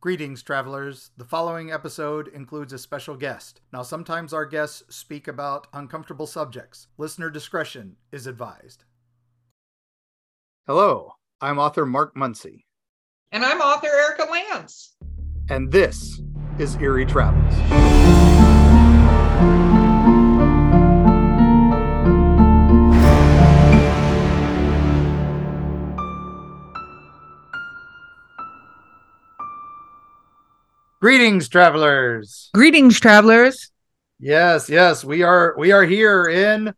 [0.00, 1.10] Greetings, travelers.
[1.18, 3.60] The following episode includes a special guest.
[3.70, 6.88] Now, sometimes our guests speak about uncomfortable subjects.
[6.96, 8.84] Listener discretion is advised.
[10.66, 12.64] Hello, I'm author Mark Muncy,
[13.32, 14.96] And I'm author Erika Lance.
[15.50, 16.20] and this
[16.58, 17.54] is Eerie Travels.
[31.00, 32.50] Greetings, travelers.
[32.52, 33.70] Greetings, travelers.
[34.18, 36.74] Yes, yes, we are we are here in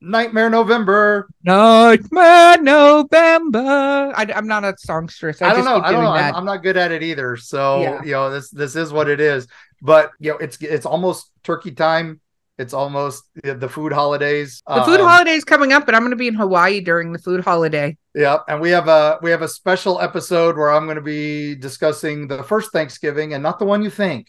[0.00, 1.28] Nightmare November.
[1.44, 4.10] Nightmare November.
[4.16, 5.42] I, am not a songstress.
[5.42, 5.82] I, I, don't know.
[5.82, 6.12] I don't know.
[6.12, 6.34] I'm.
[6.34, 7.36] I'm not good at it either.
[7.36, 8.02] So Yeah.
[8.02, 9.46] you know, this this is what it is.
[9.82, 12.21] But you know, it's it's almost turkey time.
[12.62, 14.62] It's almost the food holidays.
[14.66, 17.12] the food Um, holiday is coming up, but I'm going to be in Hawaii during
[17.12, 17.96] the food holiday.
[18.14, 21.54] Yeah, and we have a we have a special episode where I'm going to be
[21.56, 24.28] discussing the first Thanksgiving and not the one you think.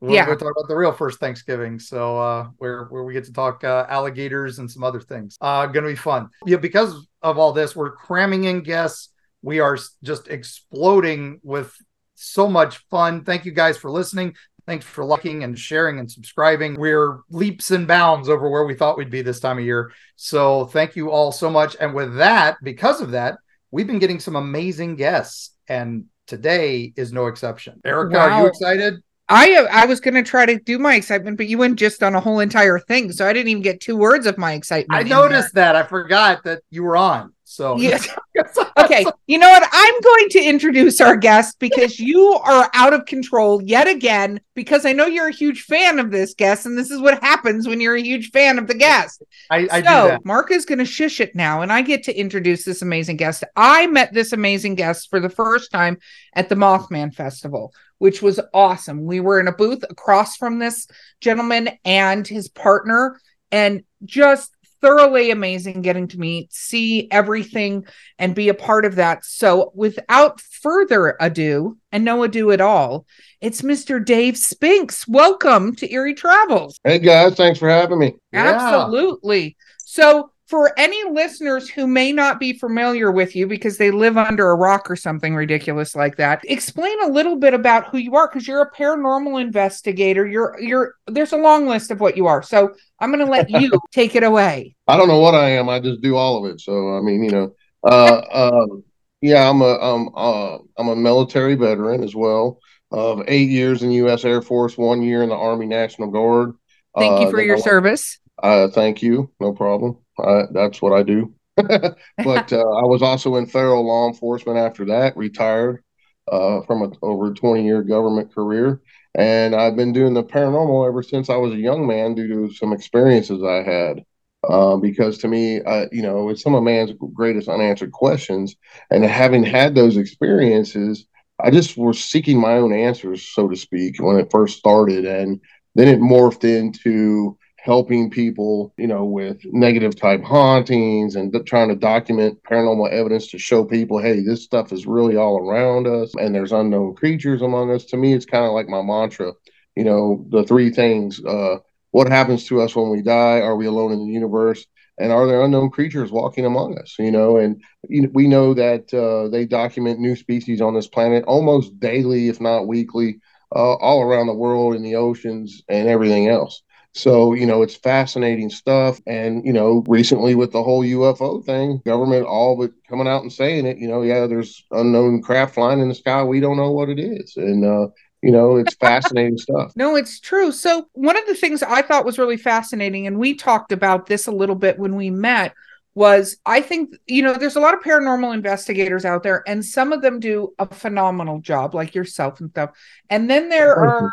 [0.00, 0.26] We're Yeah.
[0.26, 1.78] going to talk about the real first Thanksgiving.
[1.78, 5.36] So uh, where where we get to talk uh, alligators and some other things.
[5.40, 6.28] Uh, going to be fun.
[6.46, 6.90] Yeah, because
[7.22, 9.10] of all this, we're cramming in guests.
[9.42, 11.74] We are just exploding with
[12.14, 13.24] so much fun.
[13.24, 14.34] Thank you guys for listening.
[14.66, 16.78] Thanks for liking and sharing and subscribing.
[16.78, 19.92] We're leaps and bounds over where we thought we'd be this time of year.
[20.16, 21.76] So thank you all so much.
[21.80, 23.38] And with that, because of that,
[23.72, 27.80] we've been getting some amazing guests, and today is no exception.
[27.84, 29.02] Erika, are you excited?
[29.28, 32.14] I I was going to try to do my excitement, but you went just on
[32.14, 35.06] a whole entire thing, so I didn't even get two words of my excitement.
[35.06, 35.74] I noticed that.
[35.74, 37.32] I forgot that you were on.
[37.52, 37.76] So.
[37.76, 38.08] Yes.
[38.78, 39.68] okay, you know what?
[39.70, 44.40] I'm going to introduce our guest because you are out of control yet again.
[44.54, 47.66] Because I know you're a huge fan of this guest, and this is what happens
[47.66, 49.22] when you're a huge fan of the guest.
[49.50, 50.18] I, I so.
[50.24, 53.44] Mark is going to shush it now, and I get to introduce this amazing guest.
[53.56, 55.98] I met this amazing guest for the first time
[56.34, 59.04] at the Mothman Festival, which was awesome.
[59.04, 60.86] We were in a booth across from this
[61.20, 67.86] gentleman and his partner, and just thoroughly amazing getting to meet, see everything,
[68.18, 69.24] and be a part of that.
[69.24, 73.06] So, without further ado, and no ado at all,
[73.40, 74.04] it's Mr.
[74.04, 75.06] Dave Spinks.
[75.06, 76.78] Welcome to Eerie Travels.
[76.84, 78.14] Hey guys, thanks for having me.
[78.32, 78.48] Yeah.
[78.48, 79.56] Absolutely.
[79.78, 84.50] So, for any listeners who may not be familiar with you because they live under
[84.50, 88.28] a rock or something ridiculous like that, explain a little bit about who you are
[88.28, 90.26] because you're a paranormal investigator.
[90.26, 92.42] You're you're there's a long list of what you are.
[92.42, 94.76] So, I'm going to let you take it away.
[94.86, 95.70] I don't know what I am.
[95.70, 96.60] I just do all of it.
[96.60, 97.54] So I mean, you know,
[97.88, 98.84] uh, um,
[99.22, 102.58] yeah, I'm a um, uh, I'm a military veteran as well
[102.90, 104.22] of eight years in U.S.
[104.26, 106.52] Air Force, one year in the Army National Guard.
[106.94, 108.18] Thank you Uh, for your I- service.
[108.42, 109.30] Uh, thank you.
[109.40, 109.96] No problem.
[110.18, 111.34] Uh, that's what I do.
[111.56, 111.68] but
[112.52, 115.82] uh, I was also in federal law enforcement after that, retired
[116.30, 118.80] uh, from a over 20 year government career.
[119.14, 122.54] And I've been doing the paranormal ever since I was a young man due to
[122.54, 124.04] some experiences I had.
[124.48, 128.56] Uh, because to me, uh, you know, it's some of man's greatest unanswered questions.
[128.90, 131.06] And having had those experiences,
[131.40, 135.04] I just was seeking my own answers, so to speak, when it first started.
[135.04, 135.40] And
[135.76, 141.76] then it morphed into helping people, you know, with negative type hauntings and trying to
[141.76, 146.34] document paranormal evidence to show people, hey, this stuff is really all around us and
[146.34, 147.84] there's unknown creatures among us.
[147.84, 149.32] To me, it's kind of like my mantra,
[149.76, 151.24] you know, the three things.
[151.24, 151.58] Uh,
[151.92, 153.38] what happens to us when we die?
[153.38, 154.66] Are we alone in the universe?
[154.98, 156.96] And are there unknown creatures walking among us?
[156.98, 161.78] You know, and we know that uh, they document new species on this planet almost
[161.78, 163.20] daily, if not weekly,
[163.54, 166.60] uh, all around the world in the oceans and everything else.
[166.94, 169.00] So, you know, it's fascinating stuff.
[169.06, 173.32] And, you know, recently with the whole UFO thing, government all but coming out and
[173.32, 176.22] saying it, you know, yeah, there's unknown craft flying in the sky.
[176.22, 177.34] We don't know what it is.
[177.36, 177.88] And, uh,
[178.22, 179.72] you know, it's fascinating stuff.
[179.74, 180.52] No, it's true.
[180.52, 184.26] So, one of the things I thought was really fascinating, and we talked about this
[184.26, 185.54] a little bit when we met,
[185.94, 189.92] was I think, you know, there's a lot of paranormal investigators out there, and some
[189.92, 192.70] of them do a phenomenal job, like yourself and stuff.
[193.10, 194.12] And then there are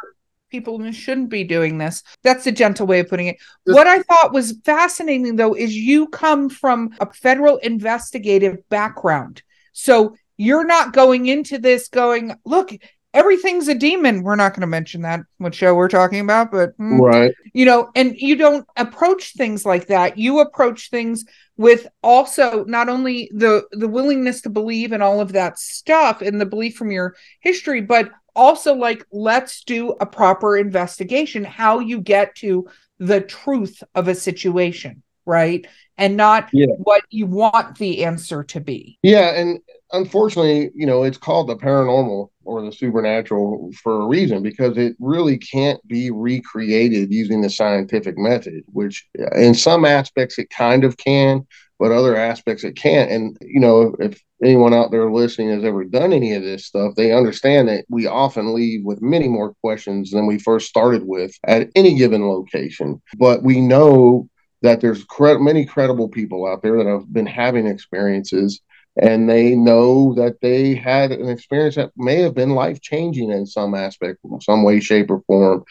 [0.49, 2.03] people who shouldn't be doing this.
[2.23, 3.37] That's a gentle way of putting it.
[3.65, 9.43] What I thought was fascinating, though, is you come from a federal investigative background.
[9.73, 12.71] So, you're not going into this going, look,
[13.13, 14.23] everything's a demon.
[14.23, 17.33] We're not going to mention that what show we're talking about, but mm, Right.
[17.53, 20.17] you know, and you don't approach things like that.
[20.17, 21.25] You approach things
[21.57, 26.39] with also not only the the willingness to believe in all of that stuff and
[26.39, 32.01] the belief from your history, but also like let's do a proper investigation how you
[32.01, 32.67] get to
[32.99, 35.65] the truth of a situation, right?
[35.97, 36.67] And not Yeah.
[36.77, 38.97] what you want the answer to be.
[39.03, 39.59] Yeah, and
[39.91, 44.95] unfortunately, you know, it's called the paranormal or the supernatural for a reason because it
[44.99, 50.83] really can't be recreated using the scientific method, which uh, in some aspects it kind
[50.83, 51.45] of can,
[51.79, 53.09] but other aspects it can't.
[53.09, 56.95] And, you know, if anyone out there listening has ever done any of this stuff,
[56.95, 61.33] they understand that we often leave with many more questions than we first started with
[61.45, 63.01] at any given location.
[63.17, 64.29] But we know
[64.61, 68.61] that there's many credible people out there that have been having experiences
[69.01, 73.45] and they know that they had an experience that may have been life changing in
[73.45, 75.63] some aspect, some way, shape, or form.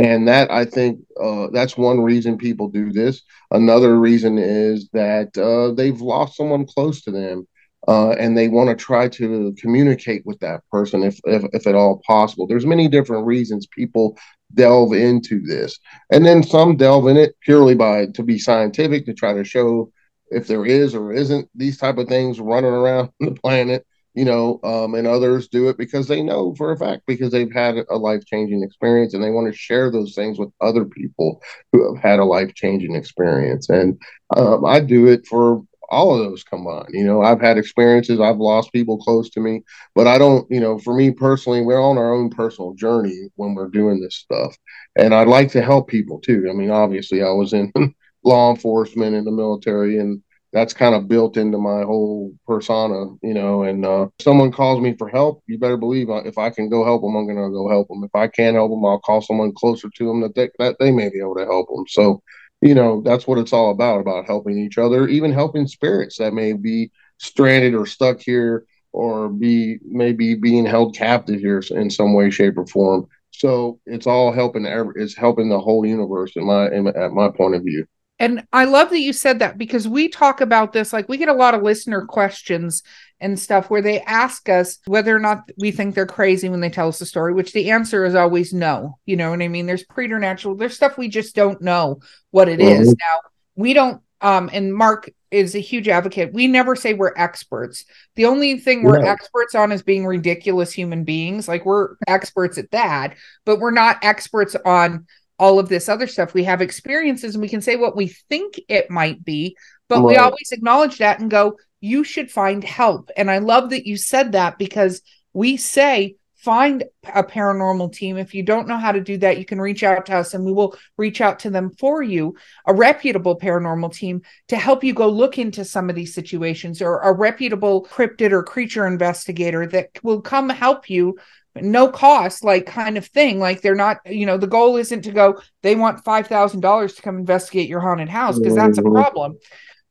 [0.00, 3.20] And that I think uh, that's one reason people do this.
[3.50, 7.46] Another reason is that uh, they've lost someone close to them,
[7.86, 11.74] uh, and they want to try to communicate with that person if, if if at
[11.74, 12.46] all possible.
[12.46, 14.16] There's many different reasons people
[14.54, 15.78] delve into this,
[16.10, 19.92] and then some delve in it purely by to be scientific to try to show
[20.30, 24.60] if there is or isn't these type of things running around the planet you know
[24.64, 27.96] um, and others do it because they know for a fact because they've had a
[27.96, 31.40] life-changing experience and they want to share those things with other people
[31.72, 33.68] who have had a life-changing experience.
[33.68, 34.00] And
[34.36, 38.36] um, i do it for all of those combined you know i've had experiences i've
[38.38, 39.60] lost people close to me
[39.96, 43.54] but i don't you know for me personally we're on our own personal journey when
[43.54, 44.56] we're doing this stuff.
[44.96, 46.46] And i'd like to help people too.
[46.48, 47.72] I mean obviously i was in
[48.24, 50.22] law enforcement in the military and
[50.52, 53.62] that's kind of built into my whole persona, you know.
[53.62, 57.02] And uh, someone calls me for help, you better believe if I can go help
[57.02, 58.02] them, I'm gonna go help them.
[58.04, 60.90] If I can't help them, I'll call someone closer to them that they, that they
[60.90, 61.84] may be able to help them.
[61.88, 62.22] So,
[62.62, 66.34] you know, that's what it's all about about helping each other, even helping spirits that
[66.34, 72.14] may be stranded or stuck here or be maybe being held captive here in some
[72.14, 73.06] way, shape, or form.
[73.30, 74.66] So it's all helping.
[74.96, 77.86] It's helping the whole universe in my in, at my point of view.
[78.20, 81.30] And I love that you said that because we talk about this, like we get
[81.30, 82.82] a lot of listener questions
[83.18, 86.68] and stuff where they ask us whether or not we think they're crazy when they
[86.68, 88.98] tell us a story, which the answer is always no.
[89.06, 89.64] You know what I mean?
[89.64, 92.00] There's preternatural, there's stuff we just don't know
[92.30, 92.82] what it mm-hmm.
[92.82, 92.88] is.
[92.88, 93.20] Now,
[93.56, 96.34] we don't, um, and Mark is a huge advocate.
[96.34, 97.86] We never say we're experts.
[98.16, 101.48] The only thing we're experts on is being ridiculous human beings.
[101.48, 103.16] Like we're experts at that,
[103.46, 105.06] but we're not experts on
[105.40, 106.34] all of this other stuff.
[106.34, 109.56] We have experiences and we can say what we think it might be,
[109.88, 110.04] but right.
[110.04, 113.10] we always acknowledge that and go, you should find help.
[113.16, 115.00] And I love that you said that because
[115.32, 118.16] we say, find a paranormal team.
[118.16, 120.44] If you don't know how to do that, you can reach out to us and
[120.44, 122.34] we will reach out to them for you,
[122.66, 127.00] a reputable paranormal team to help you go look into some of these situations or
[127.00, 131.18] a reputable cryptid or creature investigator that will come help you
[131.56, 133.38] no cost like kind of thing.
[133.38, 137.18] Like they're not you know the goal isn't to go they want $5000 to come
[137.18, 138.94] investigate your haunted house because that's a mm-hmm.
[138.94, 139.38] problem.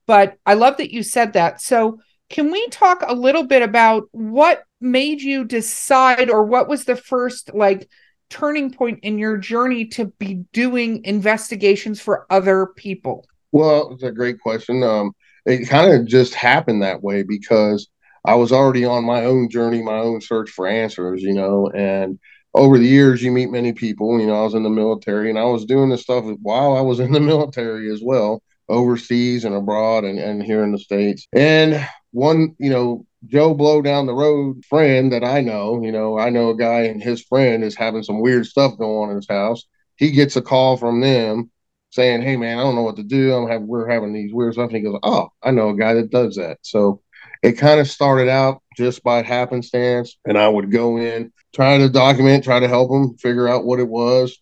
[0.08, 1.62] But i love that you said that.
[1.62, 6.86] So can we talk a little bit about what made you decide or what was
[6.86, 7.90] the first like
[8.30, 13.26] turning point in your journey to be doing investigations for other people?
[13.52, 14.84] Well it's a great question.
[14.84, 15.12] Um
[15.46, 17.90] it kind of just happened that way because
[18.26, 22.20] I was already on my own journey, my own search for answers, you know, and
[22.54, 25.40] over the years you meet many people, you know, I was in the military and
[25.40, 29.56] I was doing this stuff while I was in the military as well, overseas and
[29.56, 31.28] abroad and, and here in the States.
[31.34, 36.18] And one, you know, Joe Blow down the road friend that I know, you know,
[36.18, 39.18] I know a guy and his friend is having some weird stuff going on in
[39.18, 39.66] his house.
[39.98, 41.52] He gets a call from them
[41.92, 43.34] saying, Hey man, I don't know what to do.
[43.34, 44.70] I'm have we're having these weird stuff.
[44.70, 46.60] And he goes, Oh, I know a guy that does that.
[46.62, 47.02] So
[47.42, 51.90] it kind of started out just by happenstance, and I would go in, try to
[51.90, 54.38] document, try to help them figure out what it was,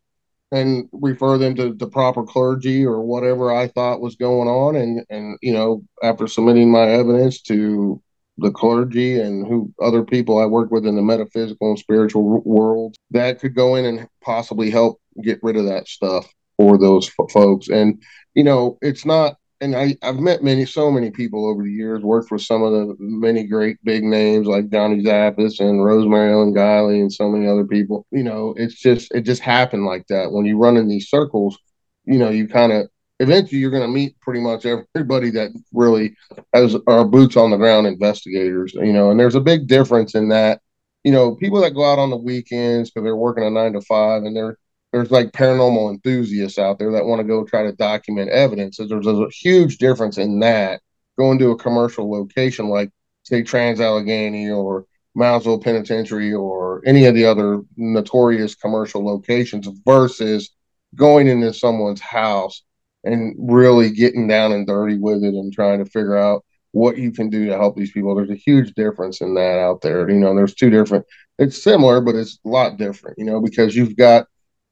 [0.52, 4.76] and refer them to the proper clergy or whatever I thought was going on.
[4.76, 8.02] And and you know, after submitting my evidence to
[8.40, 12.96] the clergy and who other people I work with in the metaphysical and spiritual world
[13.12, 17.70] that could go in and possibly help get rid of that stuff for those folks.
[17.70, 18.02] And
[18.36, 22.04] you know, it's not and I, I've met many, so many people over the years,
[22.04, 26.54] worked with some of the many great big names like Johnny Zaffis and Rosemary Ellen
[26.54, 28.06] Guiley and so many other people.
[28.12, 30.32] You know, it's just, it just happened like that.
[30.32, 31.58] When you run in these circles,
[32.06, 32.88] you know, you kind of,
[33.20, 36.16] eventually you're going to meet pretty much everybody that really
[36.54, 40.30] has our boots on the ground investigators, you know, and there's a big difference in
[40.30, 40.62] that.
[41.04, 43.82] You know, people that go out on the weekends because they're working a nine to
[43.82, 44.58] five and they're
[44.98, 48.78] there's like paranormal enthusiasts out there that want to go try to document evidence.
[48.78, 50.82] So there's a huge difference in that
[51.18, 52.90] going to a commercial location like
[53.24, 54.86] say Trans Allegheny or
[55.16, 60.50] Moundsville Penitentiary or any of the other notorious commercial locations versus
[60.96, 62.64] going into someone's house
[63.04, 67.12] and really getting down and dirty with it and trying to figure out what you
[67.12, 68.16] can do to help these people.
[68.16, 70.10] There's a huge difference in that out there.
[70.10, 71.06] You know, there's two different.
[71.40, 73.18] It's similar, but it's a lot different.
[73.18, 74.28] You know, because you've got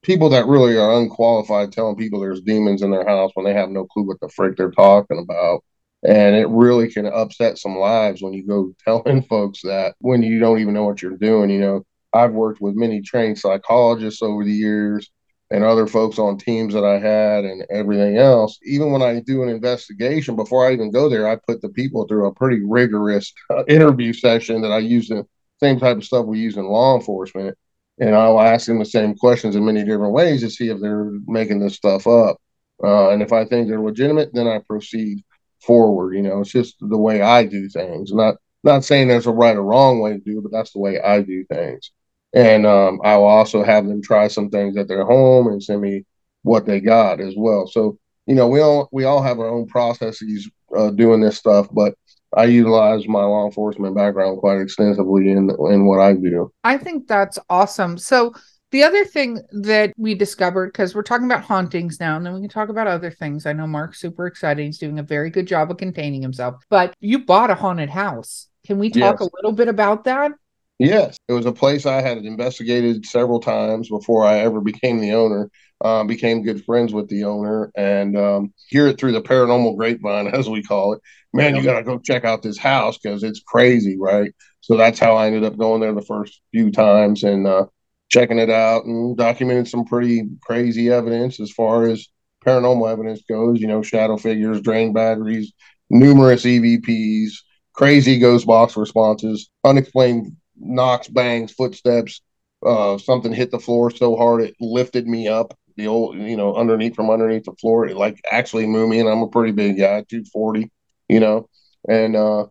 [0.06, 3.70] people that really are unqualified telling people there's demons in their house when they have
[3.70, 5.64] no clue what the frick they're talking about.
[6.08, 10.40] And it really can upset some lives when you go telling folks that when you
[10.40, 11.50] don't even know what you're doing.
[11.50, 15.10] You know, I've worked with many trained psychologists over the years
[15.52, 18.60] and other folks on teams that I had and everything else.
[18.64, 22.08] Even when I do an investigation, before I even go there, I put the people
[22.08, 25.26] through a pretty rigorous uh, interview session that I use the
[25.60, 27.58] same type of stuff we use in law enforcement.
[28.00, 31.12] And I'll ask them the same questions in many different ways to see if they're
[31.28, 32.38] making this stuff up.
[32.84, 35.24] Uh, and if I think they're legitimate, then I proceed
[35.62, 36.14] forward.
[36.16, 38.12] You know, it's just the way I do things.
[38.12, 40.80] Not not saying there's a right or wrong way to do it, but that's the
[40.80, 41.92] way I do things
[42.36, 45.82] and um, I will also have them try some things at their home and send
[45.82, 46.06] me
[46.44, 47.66] what they got as well.
[47.66, 47.98] So
[48.28, 51.96] you know, we all we all have our own processes uh, doing this stuff, but
[52.36, 56.52] I utilize my law enforcement background quite extensively in in what I do.
[56.64, 57.98] I think that's awesome.
[57.98, 58.34] So
[58.72, 62.42] the other thing that we discovered, because we're talking about hauntings now, and then we
[62.42, 63.46] can talk about other things.
[63.46, 64.66] I know Mark's super excited.
[64.66, 66.56] He's doing a very good job of containing himself.
[66.70, 68.48] But you bought a haunted house.
[68.68, 69.22] Can we talk yes.
[69.22, 70.32] a little bit about that?
[70.78, 75.14] Yes, it was a place I had investigated several times before I ever became the
[75.14, 75.50] owner.
[75.86, 80.26] Uh, became good friends with the owner and um, hear it through the paranormal grapevine,
[80.34, 81.02] as we call it.
[81.32, 84.32] Man, you got to go check out this house because it's crazy, right?
[84.62, 87.68] So that's how I ended up going there the first few times and uh,
[88.10, 92.08] checking it out and documented some pretty crazy evidence as far as
[92.44, 93.62] paranormal evidence goes.
[93.62, 95.54] You know, shadow figures, drain batteries,
[95.92, 97.30] numerous EVPs,
[97.74, 102.22] crazy ghost box responses, unexplained knocks, bangs, footsteps.
[102.66, 105.56] Uh, something hit the floor so hard it lifted me up.
[105.78, 109.00] The old, you know, underneath from underneath the floor, it like actually moved me.
[109.00, 110.72] And I'm a pretty big guy, 240,
[111.10, 111.50] you know,
[111.88, 112.46] and uh,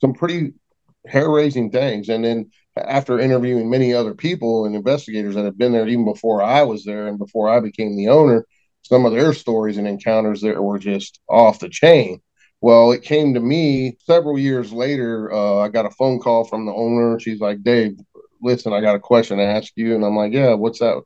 [0.00, 0.54] some pretty
[1.06, 2.08] hair raising things.
[2.08, 6.42] And then after interviewing many other people and investigators that have been there even before
[6.42, 8.46] I was there and before I became the owner,
[8.82, 12.20] some of their stories and encounters there were just off the chain.
[12.60, 15.32] Well, it came to me several years later.
[15.32, 17.18] Uh, I got a phone call from the owner.
[17.18, 17.96] She's like, Dave,
[18.40, 19.94] listen, I got a question to ask you.
[19.94, 21.02] And I'm like, yeah, what's that?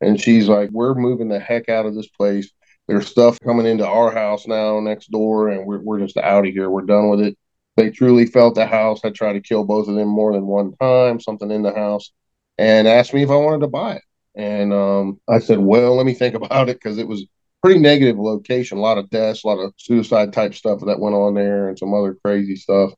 [0.00, 2.50] And she's like, we're moving the heck out of this place.
[2.86, 6.52] There's stuff coming into our house now next door, and we're, we're just out of
[6.52, 6.68] here.
[6.68, 7.38] We're done with it.
[7.76, 10.74] They truly felt the house had tried to kill both of them more than one
[10.80, 12.12] time, something in the house,
[12.58, 14.02] and asked me if I wanted to buy it.
[14.36, 17.24] And um, I said, well, let me think about it because it was
[17.62, 18.78] pretty negative location.
[18.78, 21.78] A lot of deaths, a lot of suicide type stuff that went on there, and
[21.78, 22.92] some other crazy stuff.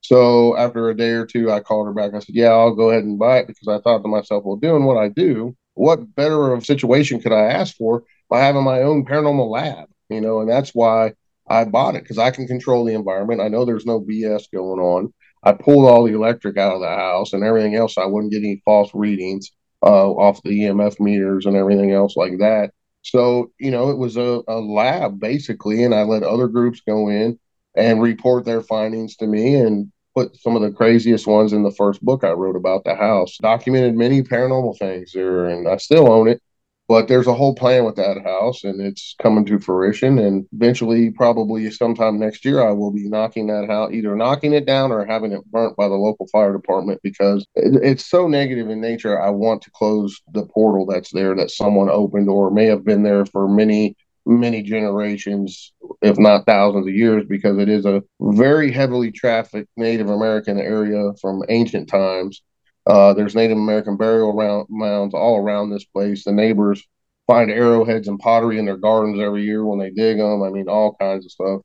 [0.00, 2.14] So after a day or two, I called her back.
[2.14, 4.56] I said, "Yeah, I'll go ahead and buy it," because I thought to myself, "Well,
[4.56, 8.82] doing what I do, what better of situation could I ask for by having my
[8.82, 11.12] own paranormal lab?" You know, and that's why
[11.48, 13.40] I bought it because I can control the environment.
[13.40, 15.12] I know there's no BS going on.
[15.42, 17.96] I pulled all the electric out of the house and everything else.
[17.96, 19.50] I wouldn't get any false readings
[19.82, 22.72] uh, off the EMF meters and everything else like that.
[23.02, 27.08] So, you know, it was a, a lab basically, and I let other groups go
[27.08, 27.38] in
[27.74, 31.70] and report their findings to me and put some of the craziest ones in the
[31.70, 33.36] first book I wrote about the house.
[33.40, 36.42] Documented many paranormal things there, and I still own it.
[36.88, 40.18] But there's a whole plan with that house, and it's coming to fruition.
[40.18, 44.64] And eventually, probably sometime next year, I will be knocking that house, either knocking it
[44.64, 48.80] down or having it burnt by the local fire department because it's so negative in
[48.80, 49.20] nature.
[49.20, 53.02] I want to close the portal that's there that someone opened or may have been
[53.02, 53.94] there for many
[54.28, 60.10] many generations, if not thousands of years, because it is a very heavily trafficked Native
[60.10, 62.42] American area from ancient times.
[62.86, 66.24] Uh, there's Native American burial round, mounds all around this place.
[66.24, 66.86] The neighbors
[67.26, 70.42] find arrowheads and pottery in their gardens every year when they dig them.
[70.42, 71.60] I mean, all kinds of stuff.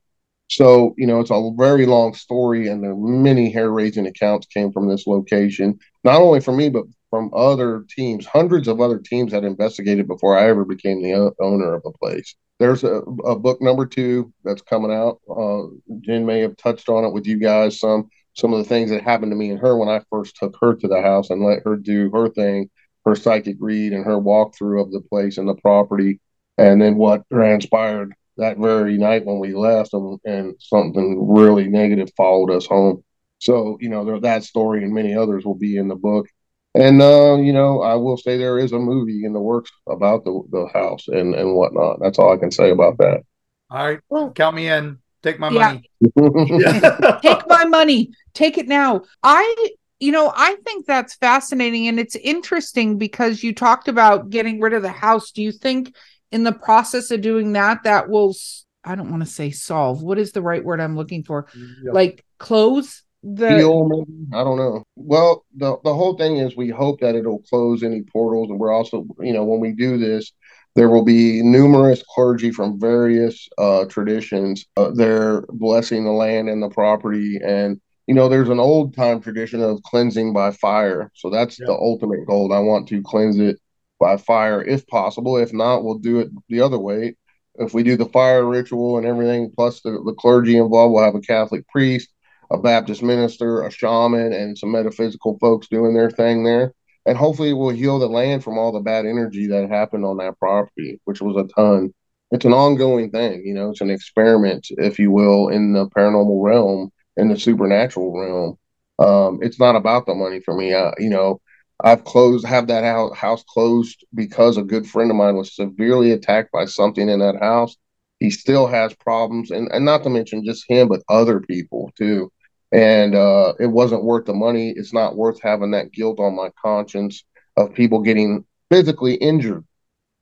[0.50, 4.72] So, you know, it's a very long story, and there many hair raising accounts came
[4.72, 8.25] from this location, not only from me, but from other teams.
[8.25, 12.36] Hundreds of other teams had investigated before I ever became the owner of the place.
[12.63, 15.20] There's a, a book number two that's coming out.
[15.29, 15.63] Uh,
[16.00, 19.03] Jen may have touched on it with you guys some some of the things that
[19.03, 21.63] happened to me and her when I first took her to the house and let
[21.65, 22.70] her do her thing,
[23.05, 26.22] her psychic read and her walkthrough of the place and the property,
[26.58, 32.12] and then what transpired that very night when we left, and, and something really negative
[32.15, 33.03] followed us home.
[33.39, 36.27] So you know that story and many others will be in the book.
[36.75, 40.24] And uh, you know, I will say there is a movie in the works about
[40.24, 42.00] the the house and and whatnot.
[42.01, 43.22] That's all I can say about that.
[43.70, 45.00] All right, well, count me in.
[45.22, 45.80] Take my yeah.
[45.80, 45.89] money.
[47.22, 48.12] Take my money.
[48.34, 49.01] Take it now.
[49.22, 54.60] I you know, I think that's fascinating and it's interesting because you talked about getting
[54.60, 55.32] rid of the house.
[55.32, 55.96] Do you think
[56.30, 58.36] in the process of doing that that will
[58.84, 60.03] I don't want to say solve.
[60.03, 61.48] What is the right word I'm looking for?
[61.56, 61.94] Yep.
[61.94, 64.27] Like close the Deal, maybe?
[64.34, 64.84] I don't know.
[64.96, 68.72] Well, the the whole thing is we hope that it'll close any portals, and we're
[68.72, 70.32] also, you know, when we do this,
[70.75, 74.65] there will be numerous clergy from various uh, traditions.
[74.77, 79.22] Uh, they're blessing the land and the property, and you know, there's an old time
[79.22, 81.12] tradition of cleansing by fire.
[81.15, 81.68] So that's Yep.
[81.68, 82.53] the ultimate goal.
[82.53, 83.60] I want to cleanse it
[84.00, 85.38] by fire if possible.
[85.38, 87.15] If not, we'll do it the other way.
[87.56, 91.15] If we do the fire ritual and everything, plus the, the clergy involved, we'll have
[91.15, 92.10] a Catholic priest,
[92.53, 96.74] a Baptist minister, a shaman, and some metaphysical folks doing their thing there.
[97.05, 100.17] And hopefully, it will heal the land from all the bad energy that happened on
[100.17, 101.93] that property, which was a ton.
[102.31, 106.43] It's an ongoing thing, you know, it's an experiment, if you will, in the paranormal
[106.43, 108.57] realm, in the supernatural realm.
[109.00, 110.69] Um, it's not about the money for me.
[110.69, 111.41] You know,
[111.83, 116.12] I've closed, have that house, house closed because a good friend of mine was severely
[116.12, 117.75] attacked by something in that house.
[118.19, 122.31] He still has problems, and, and not to mention just him, but other people too.
[122.74, 124.72] And uh, it wasn't worth the money.
[124.75, 127.24] It's not worth having that guilt on my conscience
[127.56, 129.63] of people getting physically injured,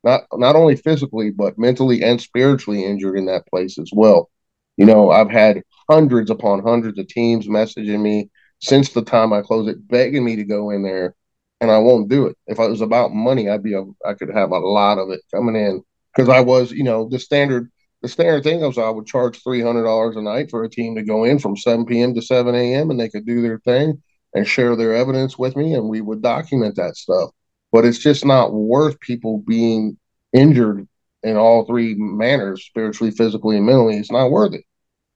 [0.04, 4.30] not not only physically but mentally and spiritually injured in that place as well.
[4.78, 8.30] You know, I've had hundreds upon hundreds of teams messaging me
[8.60, 11.16] since the time I closed it, begging me to go in there,
[11.62, 12.38] and I won't do it.
[12.48, 15.22] If it was about money, I'd be a, I could have a lot of it
[15.34, 15.84] coming in
[16.16, 19.62] because I was, you know, the standard the standard thing was I would charge three
[19.62, 22.14] hundred dollars a night for a team to go in from seven p.m.
[22.16, 22.90] to seven a.m.
[22.90, 24.02] and they could do their thing
[24.34, 27.32] and share their evidence with me, and we would document that stuff.
[27.72, 29.98] But it's just not worth people being
[30.34, 30.88] injured
[31.24, 33.98] in all three manners, spiritually, physically, and mentally.
[33.98, 34.64] It's not worth it,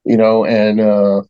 [0.04, 0.44] you know.
[0.44, 1.22] And uh,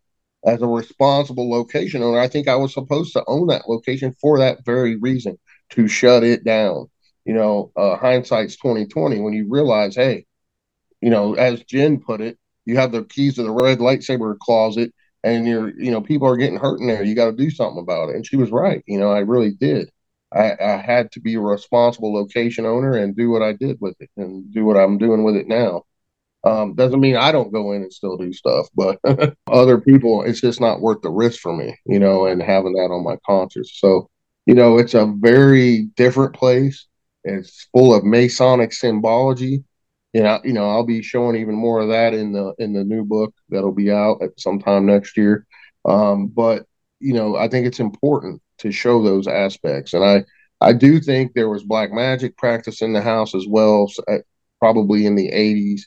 [0.44, 4.38] as a responsible location owner, I think I was supposed to own that location for
[4.40, 5.38] that very reason
[5.70, 6.90] to shut it down.
[7.24, 10.26] You know, uh, hindsight's twenty twenty when you realize, hey
[11.00, 14.92] you know, as Jen put it, you have the keys to the red lightsaber closet
[15.22, 17.02] and you're, you know, people are getting hurt in there.
[17.02, 18.16] You got to do something about it.
[18.16, 18.82] And she was right.
[18.86, 19.90] You know, I really did.
[20.32, 23.96] I, I had to be a responsible location owner and do what I did with
[24.00, 25.84] it and do what I'm doing with it now.
[26.44, 29.00] Um, doesn't mean I don't go in and still do stuff, but
[29.50, 32.92] other people, it's just not worth the risk for me, you know, and having that
[32.92, 33.72] on my conscience.
[33.74, 34.08] So,
[34.46, 36.86] you know, it's a very different place.
[37.24, 39.64] It's full of Masonic symbology
[40.22, 43.04] know, you know, I'll be showing even more of that in the in the new
[43.04, 45.46] book that'll be out at sometime next year.
[45.84, 46.66] Um, but
[47.00, 50.24] you know, I think it's important to show those aspects, and I
[50.60, 53.90] I do think there was black magic practice in the house as well,
[54.60, 55.82] probably in the '80s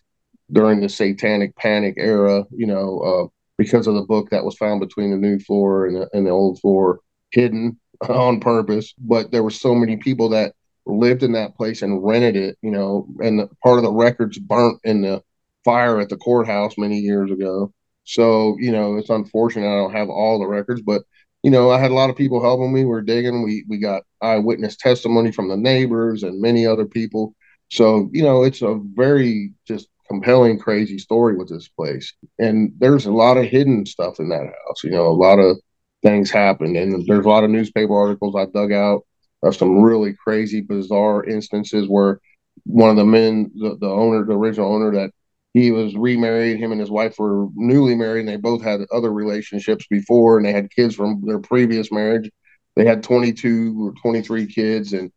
[0.52, 2.46] during the Satanic Panic era.
[2.52, 5.96] You know, uh, because of the book that was found between the new floor and
[5.96, 7.00] the, and the old floor,
[7.32, 8.94] hidden on purpose.
[8.98, 10.54] But there were so many people that
[10.86, 14.38] lived in that place and rented it, you know, and the, part of the records
[14.38, 15.22] burnt in the
[15.64, 17.74] fire at the courthouse many years ago.
[18.04, 21.04] So, you know, it's unfortunate I don't have all the records, but
[21.44, 22.84] you know, I had a lot of people helping me.
[22.84, 23.44] We're digging.
[23.44, 27.34] We we got eyewitness testimony from the neighbors and many other people.
[27.70, 32.14] So, you know, it's a very just compelling, crazy story with this place.
[32.40, 34.84] And there's a lot of hidden stuff in that house.
[34.84, 35.58] You know, a lot of
[36.04, 39.06] things happened, and there's a lot of newspaper articles I dug out
[39.44, 42.20] of some really crazy, bizarre instances where
[42.64, 45.12] one of the men, the, the owner, the original owner, that
[45.54, 46.60] he was remarried.
[46.60, 50.46] Him and his wife were newly married, and they both had other relationships before, and
[50.46, 52.30] they had kids from their previous marriage.
[52.76, 55.12] They had 22 or 23 kids, and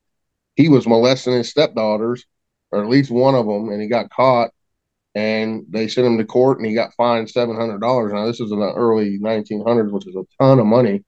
[0.57, 2.25] he was molesting his stepdaughters,
[2.71, 4.51] or at least one of them, and he got caught.
[5.15, 8.13] And they sent him to court, and he got fined seven hundred dollars.
[8.15, 11.05] Now this is in the early 1900s, which is a ton of money.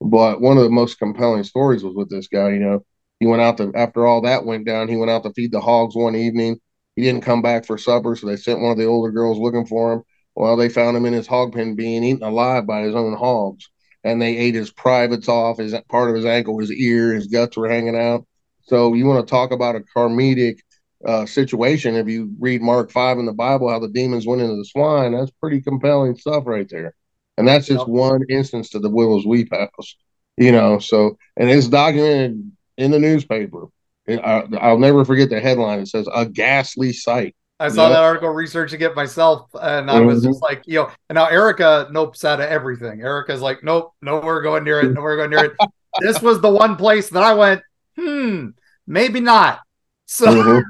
[0.00, 2.50] But one of the most compelling stories was with this guy.
[2.50, 2.84] You know,
[3.20, 5.60] he went out to after all that went down, he went out to feed the
[5.60, 6.58] hogs one evening.
[6.96, 9.66] He didn't come back for supper, so they sent one of the older girls looking
[9.66, 10.02] for him.
[10.36, 13.68] Well, they found him in his hog pen being eaten alive by his own hogs,
[14.02, 15.58] and they ate his privates off.
[15.58, 18.26] His part of his ankle, his ear, his guts were hanging out.
[18.62, 20.60] So you want to talk about a karmic
[21.06, 21.94] uh, situation?
[21.96, 25.12] If you read Mark five in the Bible, how the demons went into the swine,
[25.12, 26.94] that's pretty compelling stuff right there.
[27.36, 27.88] And that's just Yep.
[27.88, 29.96] one instance to the Willow's Weep House,
[30.36, 30.78] you know.
[30.78, 33.66] So, and it's documented in the newspaper.
[34.06, 35.80] And I, I'll never forget the headline.
[35.80, 37.34] It says a ghastly sight.
[37.58, 37.90] I saw Yeah.
[37.94, 40.28] that article researching it myself, and I was Mhm.
[40.28, 43.00] just like, you know, and now Erika nopes out of everything.
[43.00, 45.52] Erika's like, nope, nowhere going near it, nowhere going near it.
[46.00, 47.62] this was the one place that I went,
[47.98, 48.48] hmm,
[48.86, 49.60] maybe not.
[50.06, 50.62] So, Mhm.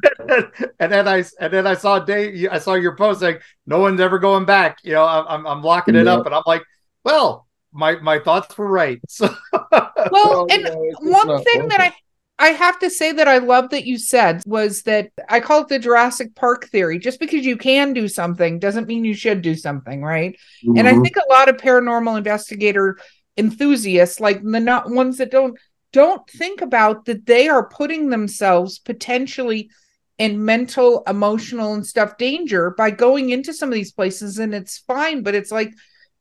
[0.81, 4.01] and then I and then I saw Dave, I saw your post like no one's
[4.01, 4.79] ever going back.
[4.85, 6.15] You know, I'm I'm, I'm locking it Yeah.
[6.15, 6.63] up, and I'm like,
[7.05, 9.01] well, my my thoughts were right.
[9.09, 11.81] So, Well, Well, and you know, it's- it's one thing worth that.
[11.81, 11.93] I
[12.37, 15.69] I have to say that I love that you said was that I call it
[15.69, 16.99] the Jurassic Park theory.
[16.99, 20.33] Just because you can do something doesn't mean you should do something, right?
[20.65, 20.79] Mm-hmm.
[20.79, 22.99] And I think a lot of paranormal investigator
[23.37, 25.57] enthusiasts, like the not ones that don't
[25.95, 29.71] don't think about that they are putting themselves potentially
[30.19, 34.79] in mental, emotional, and stuff danger by going into some of these places, and it's
[34.79, 35.73] fine, but it's like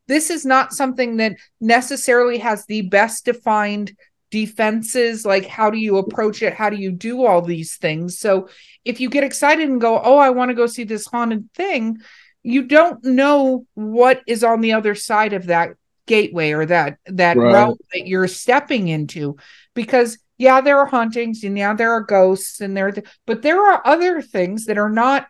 [0.08, 3.92] this is not something that necessarily has the best defined
[4.32, 6.54] defenses like how do you approach it?
[6.54, 8.18] How do you do all these things?
[8.20, 8.50] So
[8.86, 11.98] if you get excited and go oh i want to go see this haunted thing
[12.44, 15.72] you don't know what is on the other side of that
[16.06, 17.54] gateway or that that right.
[17.54, 19.38] route that you're stepping into
[19.74, 22.94] because yeah there are hauntings and yeah there are ghosts and there
[23.26, 25.28] but there are other things that are not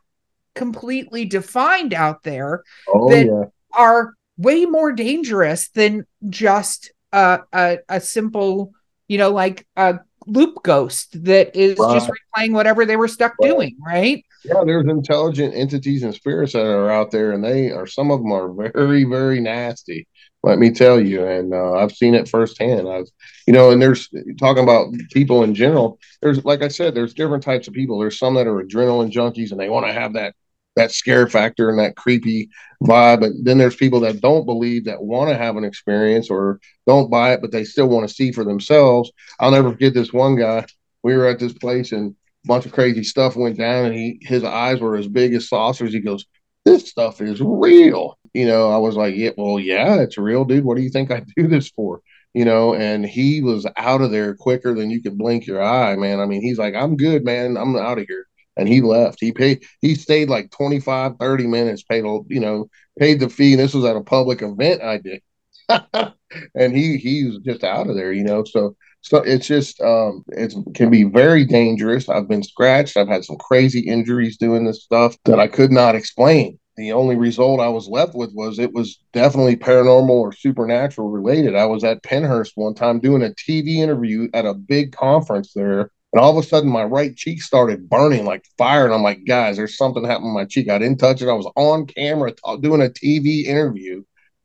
[0.55, 3.43] completely defined out there oh, that yeah.
[3.73, 8.73] are way more dangerous than just a, a, a simple
[9.07, 11.93] you know, like a loop ghost that is right.
[11.93, 13.49] just replaying whatever they were stuck right.
[13.49, 14.25] doing, right?
[14.45, 18.19] Yeah, there's intelligent entities and spirits that are out there, and they are some of
[18.19, 20.05] them are very, very nasty.
[20.43, 22.89] Let me tell you, and uh, I've seen it firsthand.
[22.89, 23.05] I've,
[23.47, 25.97] you know, and there's talking about people in general.
[26.21, 27.97] There's, like I said, there's different types of people.
[27.97, 30.35] There's some that are adrenaline junkies, and they want to have that
[30.75, 32.49] that scare factor and that creepy
[32.83, 33.23] vibe.
[33.23, 37.11] And then there's people that don't believe that want to have an experience or don't
[37.11, 39.11] buy it, but they still want to see for themselves.
[39.39, 40.65] I'll never forget this one guy.
[41.03, 44.43] We were at this place and bunch of crazy stuff went down, and he his
[44.43, 45.93] eyes were as big as saucers.
[45.93, 46.25] He goes,
[46.65, 50.65] "This stuff is real." You know, I was like, "Yeah, well, yeah, it's real, dude.
[50.65, 52.01] What do you think I do this for?"
[52.33, 55.95] You know, and he was out of there quicker than you could blink your eye,
[55.95, 56.19] man.
[56.19, 57.57] I mean, he's like, "I'm good, man.
[57.57, 59.17] I'm out of here." and he left.
[59.19, 63.55] He paid, he stayed like 25, 30 minutes, paid, you know, paid the fee.
[63.55, 65.21] This was at a public event I did.
[66.55, 68.43] and he, he was just out of there, you know?
[68.43, 72.09] So, so it's just, um, it can be very dangerous.
[72.09, 72.97] I've been scratched.
[72.97, 76.57] I've had some crazy injuries doing this stuff that I could not explain.
[76.75, 81.55] The only result I was left with was it was definitely paranormal or supernatural related.
[81.55, 85.91] I was at Pennhurst one time doing a TV interview at a big conference there
[86.13, 88.85] and all of a sudden, my right cheek started burning like fire.
[88.85, 90.69] And I'm like, guys, there's something happening to my cheek.
[90.69, 91.27] I didn't touch it.
[91.27, 94.03] I was on camera t- doing a TV interview,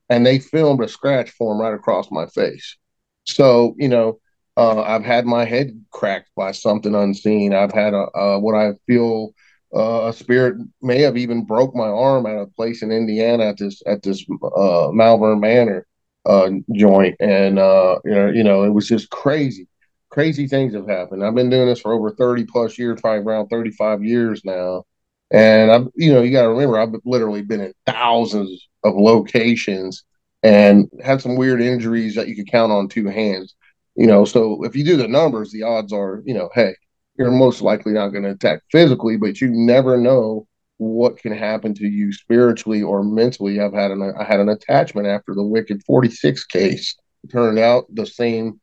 [0.09, 2.79] and they filmed a scratch form right across my face.
[3.25, 4.18] So, you know,
[4.59, 7.55] uh, I've had my head cracked by something unseen.
[7.55, 9.35] I've had a, uh, what I feel
[9.75, 13.59] uh, a spirit may have even broke my arm at a place in Indiana at
[13.59, 14.25] this at this
[14.57, 15.87] uh, Malvern Manor
[16.27, 19.68] uh, joint, and uh, you know, you know, it was just crazy
[20.11, 21.25] crazy things have happened.
[21.25, 24.85] I've been doing this for over 30 plus years, probably around 35 years now.
[25.31, 30.05] And I've, you know, you got to remember, I've literally been in thousands of locations
[30.42, 33.55] and had some weird injuries that you could count on two hands.
[33.99, 36.77] You know, so if you do the numbers, the odds are, you know, hey,
[37.19, 41.75] you're most likely not going to attack physically, but you never know what can happen
[41.75, 43.59] to you spiritually or mentally.
[43.59, 46.95] I've had an I had an attachment after the Wicked 48 case.
[47.25, 48.61] It turned out the same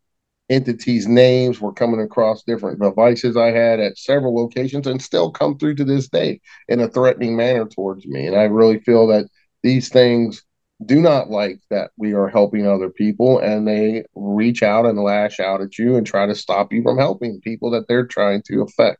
[0.50, 5.58] entities' names were coming across different devices I had at several locations and still come
[5.58, 8.28] through to this day in a threatening manner towards me.
[8.28, 9.28] And I really feel that
[9.64, 10.46] these things
[10.84, 15.40] do not like that we are helping other people and they reach out and lash
[15.40, 18.62] out at you and try to stop you from helping people that they're trying to
[18.62, 19.00] affect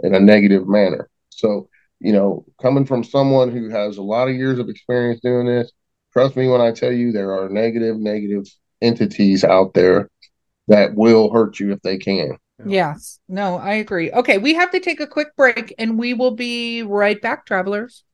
[0.00, 1.08] in a negative manner.
[1.30, 1.68] So,
[1.98, 5.72] you know, coming from someone who has a lot of years of experience doing this,
[6.12, 8.46] trust me when I tell you there are negative, negative
[8.80, 10.08] entities out there
[10.68, 12.38] that will hurt you if they can.
[12.64, 13.18] Yes.
[13.28, 14.12] No, I agree.
[14.12, 18.04] Okay, we have to take a quick break and we will be right back, travelers.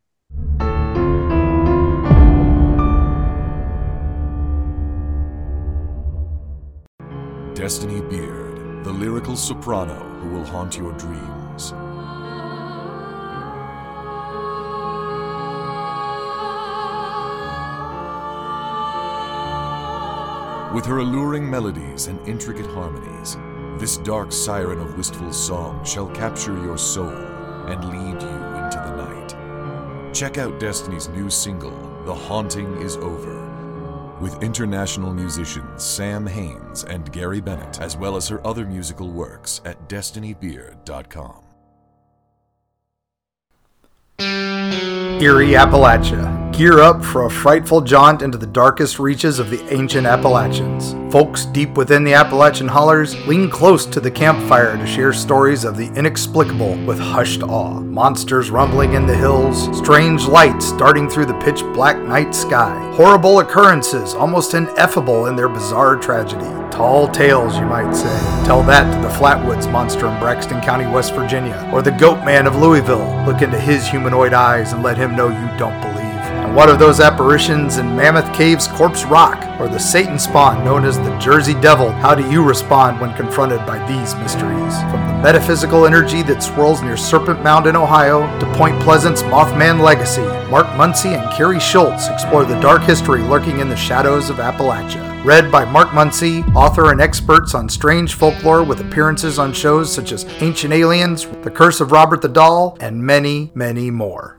[7.56, 11.72] Destini Beard, the lyrical soprano who will haunt your dreams.
[20.74, 23.38] With her alluring melodies and intricate harmonies,
[23.80, 28.96] this dark siren of wistful song shall capture your soul and lead you into the
[28.96, 30.14] night.
[30.14, 31.72] Check out Destini's new single,
[32.04, 33.45] The Haunting Is Over,
[34.20, 39.60] with international musicians Sam Haines and Gary Bennett, as well as her other musical works
[39.64, 41.42] at destinibeard.com.
[45.20, 50.06] Eerie, Appalachia Gear up for a frightful jaunt into the darkest reaches of the ancient
[50.06, 50.94] Appalachians.
[51.12, 55.76] Folks deep within the Appalachian hollers lean close to the campfire to share stories of
[55.76, 57.78] the inexplicable with hushed awe.
[57.80, 63.40] Monsters rumbling in the hills, strange lights darting through the pitch black night sky, horrible
[63.40, 66.46] occurrences almost ineffable in their bizarre tragedy.
[66.74, 68.18] Tall tales, you might say.
[68.46, 72.46] Tell that to the Flatwoods monster in Braxton County, West Virginia, or the Goat Man
[72.46, 73.24] of Louisville.
[73.26, 76.05] Look into his humanoid eyes and let him know you don't believe.
[76.46, 80.84] And what of those apparitions in Mammoth Cave's Corpse Rock, or the Satan spawn known
[80.84, 81.90] as the Jersey Devil?
[81.90, 84.80] How do you respond when confronted by these mysteries?
[84.82, 89.80] From the metaphysical energy that swirls near Serpent Mound in Ohio to Point Pleasant's Mothman
[89.80, 94.36] legacy, Mark Muncy and Carrie Schultz explore the dark history lurking in the shadows of
[94.36, 95.24] Appalachia.
[95.24, 100.12] Read by Mark Muncy, author and experts on strange folklore with appearances on shows such
[100.12, 104.38] as Ancient Aliens, The Curse of Robert the Doll, and many, many more.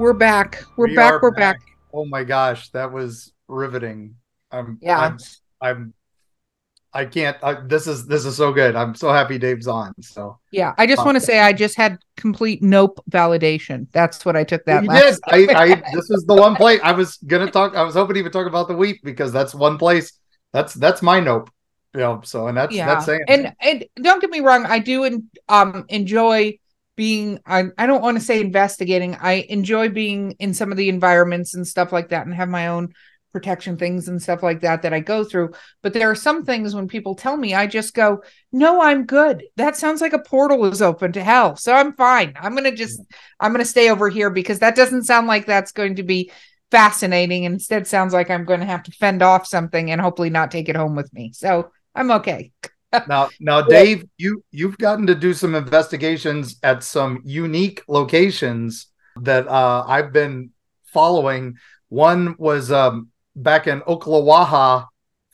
[0.00, 0.64] We're back.
[0.78, 1.20] We're We back.
[1.20, 1.60] We're back.
[1.92, 4.14] Oh my gosh, that was riveting.
[4.50, 4.98] I'm Yeah.
[4.98, 5.18] I'm
[5.60, 5.92] I'm
[6.94, 8.76] I can't I, this is this is so good.
[8.76, 9.92] I'm so happy Dave's on.
[10.00, 10.72] So Yeah.
[10.78, 13.88] I just want to say I just had complete nope validation.
[13.92, 15.18] That's what I took that you did.
[15.28, 17.76] I, I this is the one place I was gonna talk.
[17.76, 20.18] I was hoping even talk about the wheat because that's one place.
[20.54, 21.50] That's that's my nope.
[21.92, 22.86] You know, so and that's yeah.
[22.86, 26.58] that's saying and and don't get me wrong, I do en- um enjoy
[27.00, 29.14] being I, I don't want to say investigating.
[29.14, 32.68] I enjoy being in some of the environments and stuff like that and have my
[32.68, 32.92] own
[33.32, 35.52] protection things and stuff like that that I go through.
[35.82, 39.44] But there are some things when people tell me, I just go, "No, I'm good.
[39.56, 41.56] That sounds like a portal is open to hell.
[41.56, 42.34] So I'm fine.
[42.38, 43.00] I'm going to just
[43.40, 46.30] I'm going to stay over here because that doesn't sound like that's going to be
[46.70, 47.44] fascinating.
[47.44, 50.68] Instead sounds like I'm going to have to fend off something and hopefully not take
[50.68, 51.32] it home with me.
[51.32, 52.52] So I'm okay.
[53.08, 59.46] Now now Dave, you you've gotten to do some investigations at some unique locations that
[59.48, 60.50] uh I've been
[60.84, 61.56] following.
[61.88, 64.86] One was um back in Ocklawaha,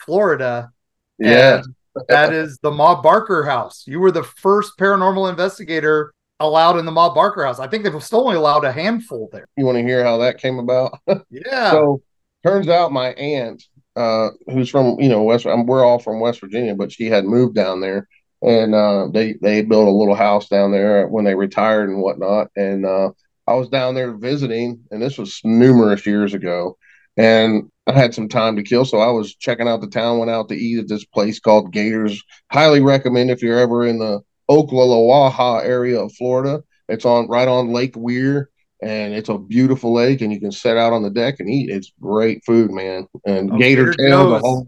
[0.05, 0.71] Florida.
[1.19, 1.63] Yeah.
[2.09, 3.85] that is the Ma Barker house.
[3.87, 7.59] You were the first paranormal investigator allowed in the Ma Barker house.
[7.59, 9.47] I think they've still only allowed a handful there.
[9.57, 10.99] You want to hear how that came about?
[11.31, 11.71] Yeah.
[11.71, 12.03] So
[12.45, 13.65] turns out my aunt,
[13.97, 17.25] uh, who's from you know West, um, we're all from West Virginia, but she had
[17.25, 18.09] moved down there,
[18.43, 22.49] and uh, they they built a little house down there when they retired and whatnot.
[22.57, 23.11] And uh,
[23.47, 26.77] I was down there visiting, and this was numerous years ago,
[27.17, 30.19] and I had some time to kill, so I was checking out the town.
[30.19, 32.23] Went out to eat at this place called Gators.
[32.53, 36.63] Highly recommend if you're ever in the Ocklawaha area of Florida.
[36.89, 38.51] It's on right on Lake Weir
[38.83, 41.71] and it's a beautiful lake and you can set out on the deck and eat
[41.71, 44.43] it's great food man and Oh, gator, Gator tail the Joe's.
[44.43, 44.67] whole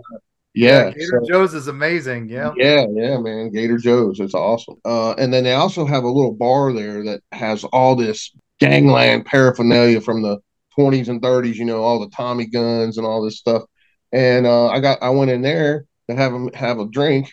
[0.54, 2.28] yeah Gator so- Joe's is amazing.
[2.28, 2.52] Yeah.
[2.56, 6.32] yeah yeah man gator joe's it's awesome uh and then they also have a little
[6.32, 10.38] bar there that has all this gangland paraphernalia from the
[10.78, 13.62] 20s and 30s you know all the tommy guns and all this stuff
[14.12, 17.30] and uh i got i went in there to have them have a drink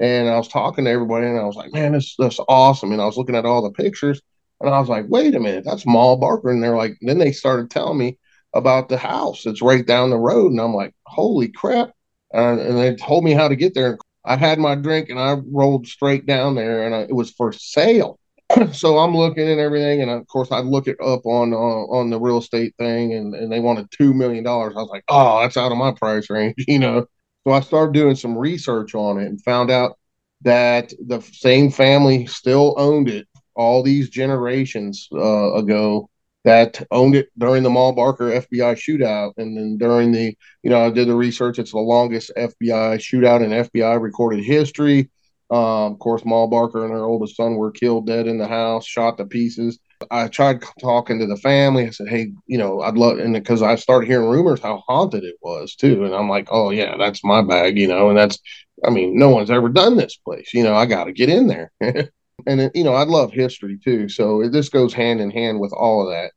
[0.00, 3.00] and i was talking to everybody and i was like man this that's awesome and
[3.00, 4.20] i was looking at all the pictures
[4.60, 6.50] and I was like, wait a minute, that's Ma Barker.
[6.50, 8.18] And they're like, then they started telling me
[8.54, 10.52] about the house that's right down the road.
[10.52, 11.92] And I'm like, holy crap.
[12.32, 13.98] And, and they told me how to get there.
[14.24, 17.52] I had my drink and I rolled straight down there and I, it was for
[17.52, 18.18] sale.
[18.72, 20.02] so I'm looking and everything.
[20.02, 23.34] And of course, I look it up on uh, on the real estate thing and,
[23.34, 24.46] and they wanted $2 million.
[24.46, 27.06] I was like, oh, that's out of my price range, you know.
[27.46, 29.96] So I started doing some research on it and found out
[30.42, 33.26] that the same family still owned it
[33.60, 36.08] all these generations uh, ago
[36.44, 39.34] that owned it during the Ma Barker FBI shootout.
[39.36, 41.58] And then during the, you know, I did the research.
[41.58, 45.10] It's the longest FBI shootout in FBI recorded history.
[45.50, 48.86] Um, of course, Ma Barker and her oldest son were killed dead in the house,
[48.86, 49.78] shot to pieces.
[50.10, 51.86] I tried talking to the family.
[51.86, 55.24] I said, "Hey, you know, I'd love," and because I started hearing rumors how haunted
[55.24, 58.38] it was too, and I'm like, "Oh yeah, that's my bag," you know, and that's,
[58.86, 60.74] I mean, no one's ever done this place, you know.
[60.74, 61.72] I got to get in there.
[62.46, 65.60] and it, you know, I love history too, so it, this goes hand in hand
[65.60, 66.32] with all of that.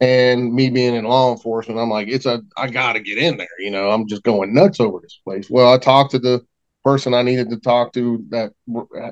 [0.00, 3.36] And me being in law enforcement, I'm like, it's a, I got to get in
[3.36, 3.48] there.
[3.58, 5.50] You know, I'm just going nuts over this place.
[5.50, 6.40] Well, I talked to the
[6.84, 8.52] person I needed to talk to that,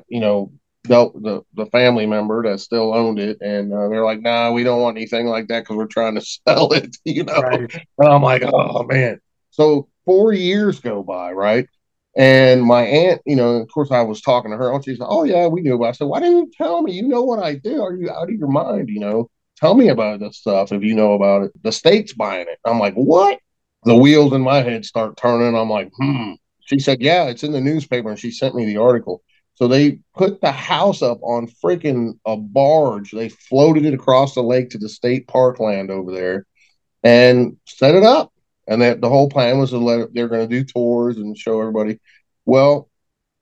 [0.07, 0.51] you know,
[0.85, 4.63] dealt the the family member that still owned it, and uh, they're like, nah, we
[4.63, 6.95] don't want anything like that because we're trying to sell it.
[7.03, 7.69] You know, Right.
[7.97, 9.19] and I'm like, oh man.
[9.51, 11.67] So four years go by, right?
[12.17, 14.73] And my aunt, you know, of course, I was talking to her.
[14.73, 15.89] And she's like, "Oh yeah, we knew about." It.
[15.89, 16.93] I said, "Why didn't you tell me?
[16.93, 17.81] You know what I do?
[17.81, 18.89] Are you out of your mind?
[18.89, 21.51] You know, tell me about this stuff if you know about it.
[21.63, 23.39] The state's buying it." I'm like, "What?"
[23.83, 25.55] The wheels in my head start turning.
[25.55, 28.77] I'm like, "Hmm." She said, "Yeah, it's in the newspaper," and she sent me the
[28.77, 29.21] article.
[29.53, 33.11] So they put the house up on freaking a barge.
[33.11, 36.45] They floated it across the lake to the state parkland over there
[37.03, 38.31] and set it up.
[38.67, 41.59] And that the whole plan was to let they're going to do tours and show
[41.59, 41.99] everybody.
[42.45, 42.89] Well,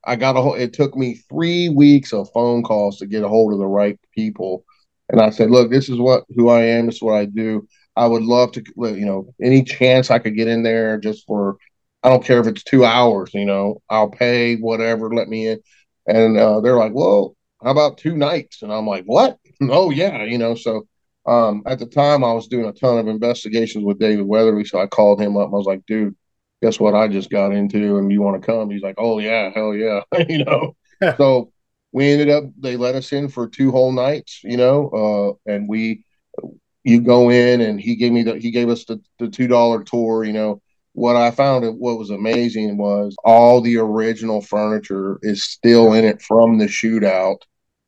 [0.04, 3.28] I got a whole, it took me three weeks of phone calls to get a
[3.28, 4.64] hold of the right people.
[5.08, 6.86] And I said, look, this is what, who I am.
[6.86, 7.66] This is what I do.
[7.96, 11.56] I would love to, you know, any chance I could get in there just for,
[12.02, 15.60] I don't care if it's two hours, you know, I'll pay whatever, let me in.
[16.06, 18.62] And uh, they're like, well, how about two nights?
[18.62, 19.38] And I'm like, what?
[19.62, 20.86] oh, yeah, you know, so
[21.26, 24.64] um, at the time I was doing a ton of investigations with David Weatherly.
[24.64, 25.48] So I called him up.
[25.48, 26.14] I was like, dude,
[26.62, 28.70] guess what I just got into and you want to come?
[28.70, 30.76] He's like, oh, yeah, hell yeah, you know.
[31.16, 31.52] so
[31.92, 35.68] we ended up, they let us in for two whole nights, you know, uh, and
[35.68, 36.04] we,
[36.84, 40.24] you go in and he gave me the, he gave us the, the $2 tour,
[40.24, 40.62] you know,
[40.96, 46.22] what I found what was amazing was all the original furniture is still in it
[46.22, 47.36] from the shootout.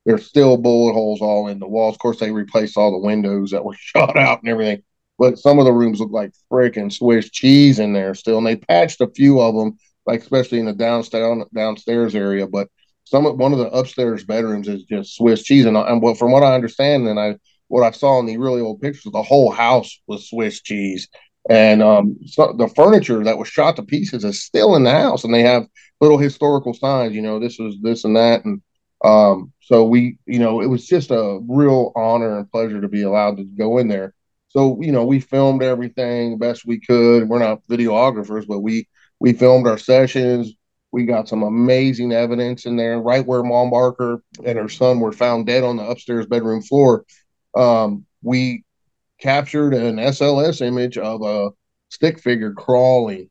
[0.09, 1.95] There's still bullet holes all in the walls.
[1.95, 4.83] Of course, they replaced all the windows that were shot out and everything.
[5.19, 8.57] But some of the rooms look like freaking Swiss cheese in there still, and they
[8.57, 12.47] patched a few of them, like especially in the downstairs downstairs area.
[12.47, 12.69] But
[13.05, 16.43] some one of the upstairs bedrooms is just Swiss cheese, and, and what from what
[16.43, 20.01] I understand, and I what I saw in the really old pictures, the whole house
[20.07, 21.07] was Swiss cheese
[21.49, 25.25] and um, so the furniture that was shot to pieces is still in the house,
[25.25, 25.67] and they have
[26.01, 27.15] little historical signs.
[27.15, 28.61] You know, this was this and that, and
[29.05, 33.03] um, so we, you know, it was just a real honor and pleasure to be
[33.03, 34.15] allowed to go in there.
[34.49, 37.29] So you know, we filmed everything best we could.
[37.29, 38.89] We're not videographers, but we
[39.21, 40.53] we filmed our sessions.
[40.91, 45.13] We got some amazing evidence in there, right where Ma Barker and her son were
[45.13, 47.05] found dead on the upstairs bedroom floor.
[47.55, 48.65] Um, we
[49.21, 51.51] captured an SLS image of a
[51.91, 53.29] stick figure crawling,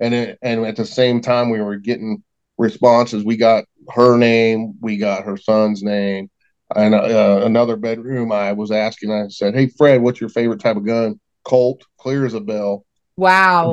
[0.00, 2.22] and it, and at the same time we were getting
[2.56, 3.24] responses.
[3.24, 6.30] We got her name, we got her son's name,
[6.74, 8.32] and uh, another bedroom.
[8.32, 9.12] I was asking.
[9.12, 12.84] I said, "Hey Fred, what's your favorite type of gun?" Colt, clear as a bell.
[13.16, 13.72] Wow.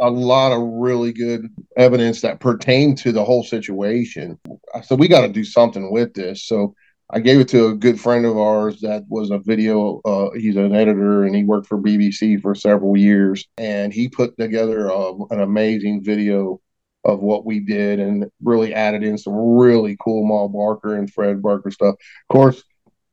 [0.00, 4.38] A lot of really good evidence that pertained to the whole situation.
[4.74, 6.44] I said, we got to do something with this.
[6.44, 6.74] So
[7.10, 10.00] I gave it to a good friend of ours that was a video.
[10.04, 13.46] Uh, he's an editor and he worked for BBC for several years.
[13.58, 16.60] And he put together a, an amazing video
[17.04, 21.42] of what we did and really added in some really cool Ma Barker and Fred
[21.42, 21.94] Barker stuff.
[21.94, 22.62] Of course,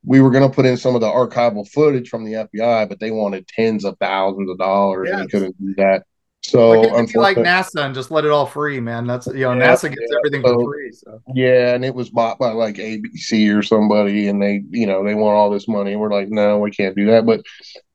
[0.04, 2.98] we were going to put in some of the archival footage from the FBI, but
[3.00, 5.14] they wanted tens of thousands of dollars yes.
[5.14, 6.04] and we couldn't do that.
[6.44, 6.70] So
[7.14, 9.06] like NASA and just let it all free, man.
[9.06, 10.18] That's you know, yeah, NASA gets yeah.
[10.18, 10.92] everything so, for free.
[10.92, 15.04] So yeah, and it was bought by like ABC or somebody, and they you know
[15.04, 15.92] they want all this money.
[15.92, 17.26] And we're like, no, we can't do that.
[17.26, 17.42] But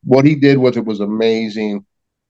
[0.06, 1.86] what he did with it was amazing.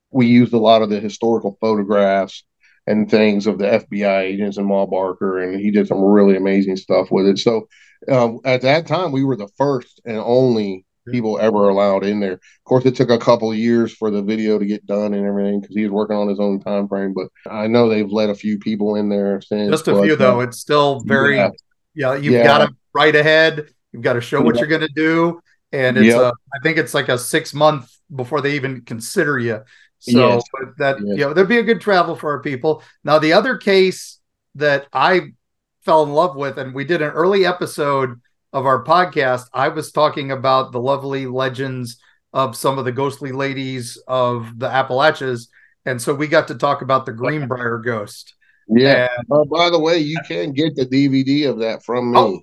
[0.09, 2.43] We used a lot of the historical photographs
[2.87, 6.77] and things of the FBI agents and Ma Barker, and he did some really amazing
[6.77, 7.37] stuff with it.
[7.37, 7.67] So
[8.09, 12.33] um, at that time, we were the first and only people ever allowed in there.
[12.33, 15.61] Of course, it took a couple years for the video to get done and everything
[15.61, 17.13] because he was working on his own time frame.
[17.13, 19.69] But I know they've let a few people in there since.
[19.69, 20.41] Just a few though.
[20.41, 21.49] It's still very yeah.
[21.93, 22.43] yeah you've yeah.
[22.43, 23.69] got to write ahead.
[23.91, 24.61] You've got to show what yeah.
[24.61, 26.21] you're going to do, and it's yep.
[26.21, 29.61] a, I think it's like a six month before they even consider you.
[30.07, 30.43] So yes.
[30.77, 31.17] that yes.
[31.17, 32.83] you know there'd be a good travel for our people.
[33.03, 34.19] Now the other case
[34.55, 35.33] that I
[35.81, 38.19] fell in love with, and we did an early episode
[38.53, 41.97] of our podcast, I was talking about the lovely legends
[42.33, 45.49] of some of the ghostly ladies of the Appalachians.
[45.85, 48.35] And so we got to talk about the Greenbrier ghost.
[48.67, 49.07] Yeah.
[49.17, 52.19] And, uh, by the way, you can get the DVD of that from me.
[52.19, 52.41] Oh,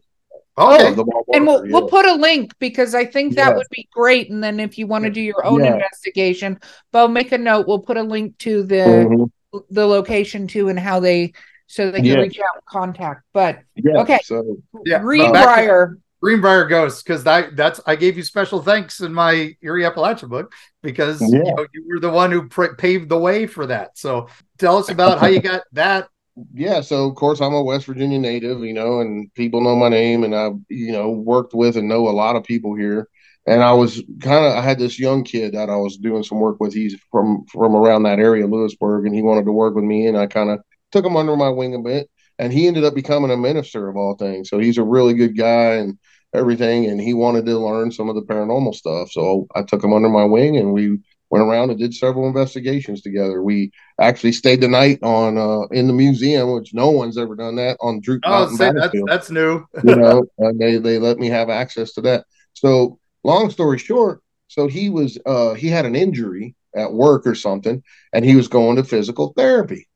[0.57, 0.95] Okay.
[1.33, 1.73] and we'll, yeah.
[1.73, 3.57] we'll put a link because I think that yeah.
[3.57, 4.31] would be great.
[4.31, 5.75] And then if you want to do your own yeah.
[5.75, 6.61] investigation,
[6.93, 7.67] Beau, make a note.
[7.67, 9.59] We'll put a link to the mm-hmm.
[9.71, 11.33] the location too and how they
[11.67, 13.23] so they can reach out and contact.
[13.33, 15.99] But okay, so, yeah, Greenbrier.
[16.23, 20.55] Greenbrier Ghost, because that that's I gave you special thanks in my Eerie Appalachia book
[20.83, 21.29] because yeah.
[21.29, 23.99] you, know, you, were the one who pr- paved the way for that.
[23.99, 26.09] So tell us about how you got that.
[26.53, 29.89] Yeah, so of course I'm a West Virginia native, you know, and people know my
[29.89, 33.09] name, and I've you know worked with and know a lot of people here.
[33.47, 36.41] And I was kind of I had this young kid that I was doing some
[36.41, 36.75] work with.
[36.75, 40.17] He's from from around that area, Lewisburg, and he wanted to work with me, and
[40.19, 42.11] I kind of took him under my wing a bit.
[42.41, 44.49] And he ended up becoming a minister of all things.
[44.49, 45.99] So he's a really good guy, and
[46.35, 49.13] everything, and he wanted to learn some of the paranormal stuff.
[49.13, 50.99] So I took him under my wing, and we
[51.35, 53.43] went around and did several investigations together.
[53.43, 57.57] We actually stayed the night on uh, in the museum, which no one's ever done
[57.57, 58.57] that on Droop oh, Mountain.
[58.57, 59.67] Say, that's, that's new.
[59.83, 62.25] you know, and they they let me have access to that.
[62.53, 67.35] So long story short, so he was uh, he had an injury at work or
[67.35, 67.83] something,
[68.13, 69.89] and he was going to physical therapy.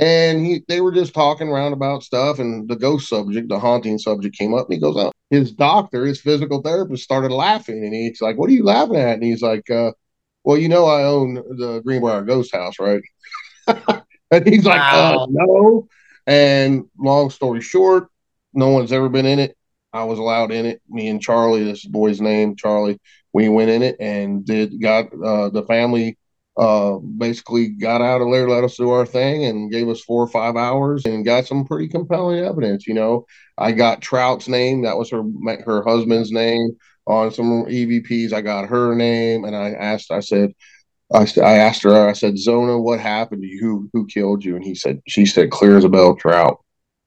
[0.00, 3.98] And he, they were just talking around about stuff, and the ghost subject, the haunting
[3.98, 4.66] subject, came up.
[4.66, 8.50] And he goes, "Oh, his doctor, his physical therapist, started laughing, and he's like, "What
[8.50, 9.92] are you laughing at?" And he's like, uh,
[10.44, 13.02] "Well, you know, I own the Greenbrier Ghost House, right?"
[14.30, 15.88] and he's like, uh, "No."
[16.26, 18.08] And long story short,
[18.52, 19.56] no one's ever been in it.
[19.92, 20.82] I was allowed in it.
[20.88, 22.98] Me and Charlie, this boy's name, Charlie,
[23.32, 26.16] we went in it and did got uh, the family
[26.56, 30.22] uh, basically got out of there, let us do our thing, and gave us four
[30.22, 32.86] or five hours and got some pretty compelling evidence.
[32.86, 33.26] You know,
[33.58, 35.22] I got Trout's name, that was her
[35.64, 36.76] her husband's name
[37.06, 38.32] on some EVPs.
[38.32, 40.52] I got her name, and I asked, I said,
[41.12, 43.60] I, I asked her, I said, Zona, what happened to you?
[43.60, 44.56] Who who killed you?
[44.56, 46.58] And he said, she said, clear as a bell, Trout.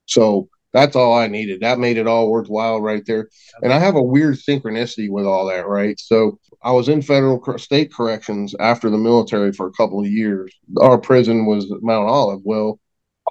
[0.05, 1.61] So that's all I needed.
[1.61, 3.29] That made it all worthwhile right there.
[3.61, 5.99] And I have a weird synchronicity with all that, right?
[5.99, 10.53] So I was in federal state corrections after the military for a couple of years.
[10.79, 12.41] Our prison was Mount Olive.
[12.43, 12.79] Well,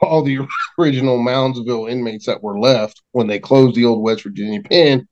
[0.02, 0.38] all the
[0.78, 5.06] original Moundsville inmates that were left when they closed the old West Virginia pen,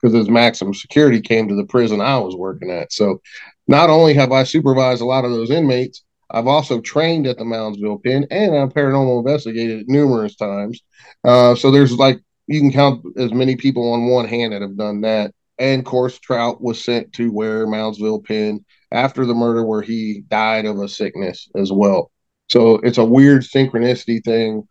[0.00, 2.92] because as maximum security came to the prison I was working at.
[2.92, 3.20] So
[3.66, 6.04] not only have I supervised a lot of those inmates,
[6.34, 10.82] I've also trained at the Moundsville pen and I'm paranormal investigated numerous times.
[11.22, 14.76] Uh, so there's like you can count as many people on one hand that have
[14.76, 15.32] done that.
[15.58, 20.24] And of course, Trout was sent to where Moundsville pen after the murder, where he
[20.28, 22.10] died of a sickness as well.
[22.50, 24.66] So it's a weird synchronicity thing.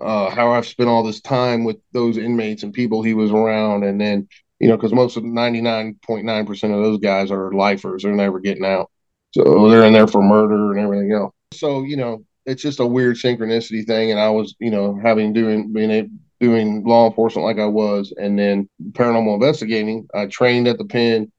[0.00, 3.82] Uh, how I've spent all this time with those inmates and people he was around,
[3.82, 4.28] and then
[4.60, 8.90] you know, because most of 99.9% of those guys are lifers, they're never getting out.
[9.38, 11.32] So they're in there for murder and everything else.
[11.52, 14.10] So, you know, it's just a weird synchronicity thing.
[14.10, 16.08] And I was, you know, having doing, being a,
[16.40, 20.08] doing law enforcement like I was, and then paranormal investigating.
[20.14, 21.30] I trained at the pen,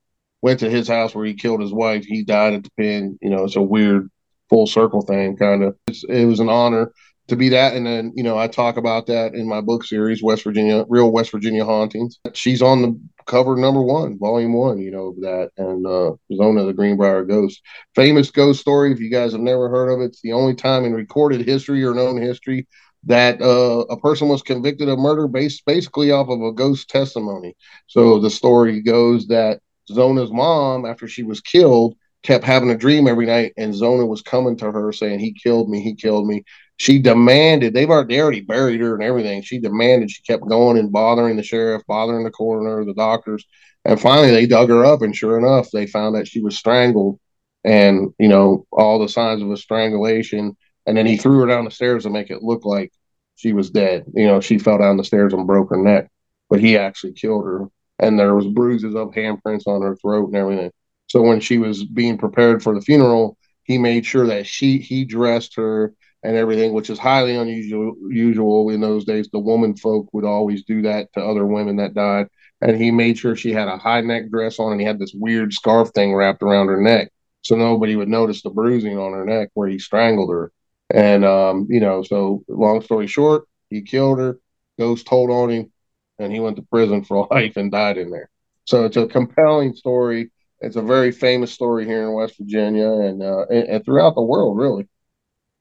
[0.41, 2.05] went to his house where he killed his wife.
[2.05, 3.19] He died at the pen.
[3.21, 4.09] You know, it's a weird
[4.49, 5.75] full circle thing, kind of.
[5.87, 6.93] It was an honor
[7.27, 7.75] to be that.
[7.75, 11.11] And then, you know, I talk about that in my book series, West Virginia, Real
[11.11, 12.19] West Virginia Hauntings.
[12.33, 12.99] She's on the
[13.29, 15.51] cover number one, volume one, you know, that.
[15.57, 17.61] And uh, Zona, the Greenbrier Ghost.
[17.95, 18.91] Famous ghost story.
[18.91, 21.83] If you guys have never heard of it, it's the only time in recorded history
[21.85, 22.67] or known history
[23.05, 27.55] that uh, a person was convicted of murder based basically off of a ghost testimony.
[27.87, 33.07] So the story goes that Zona's mom, after she was killed, kept having a dream
[33.07, 35.81] every night, and Zona was coming to her saying, "He killed me.
[35.81, 36.43] He killed me."
[36.79, 39.41] She demanded they've already, they already buried her and everything.
[39.41, 40.09] She demanded.
[40.09, 43.45] She kept going and bothering the sheriff, bothering the coroner, the doctors,
[43.83, 47.19] and finally they dug her up, and sure enough, they found that she was strangled,
[47.65, 50.55] and you know all the signs of a strangulation.
[50.85, 52.91] And then he threw her down the stairs to make it look like
[53.35, 54.05] she was dead.
[54.13, 56.09] You know, she fell down the stairs and broke her neck,
[56.49, 57.67] but he actually killed her.
[57.99, 60.71] And there was bruises of handprints on her throat and everything.
[61.07, 65.03] So when she was being prepared for the funeral, he made sure that she he
[65.03, 69.29] dressed her and everything, which is highly unusual usual in those days.
[69.29, 72.27] The woman folk would always do that to other women that died.
[72.61, 75.13] And he made sure she had a high neck dress on and he had this
[75.13, 77.11] weird scarf thing wrapped around her neck.
[77.41, 80.51] So nobody would notice the bruising on her neck where he strangled her.
[80.89, 84.39] And um, you know, so long story short, he killed her,
[84.77, 85.71] ghost told on him,
[86.17, 88.29] and he went to prison for life and died in there.
[88.65, 93.23] So it's a compelling story it's a very famous story here in West Virginia and
[93.23, 94.87] uh, and, and throughout the world, really.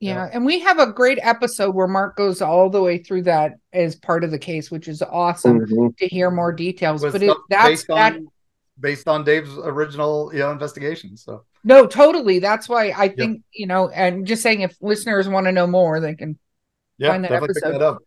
[0.01, 0.15] Yeah.
[0.15, 0.31] yeah.
[0.33, 3.97] and we have a great episode where Mark goes all the way through that as
[3.97, 5.89] part of the case, which is awesome mm-hmm.
[5.99, 7.03] to hear more details.
[7.03, 8.29] Was but it, that's based that on,
[8.79, 11.17] based on Dave's original you know investigation.
[11.17, 12.39] So no, totally.
[12.39, 13.43] That's why I think yep.
[13.53, 16.39] you know, and just saying if listeners want to know more, they can
[16.99, 17.73] yeah, find that episode.
[17.73, 17.99] That up.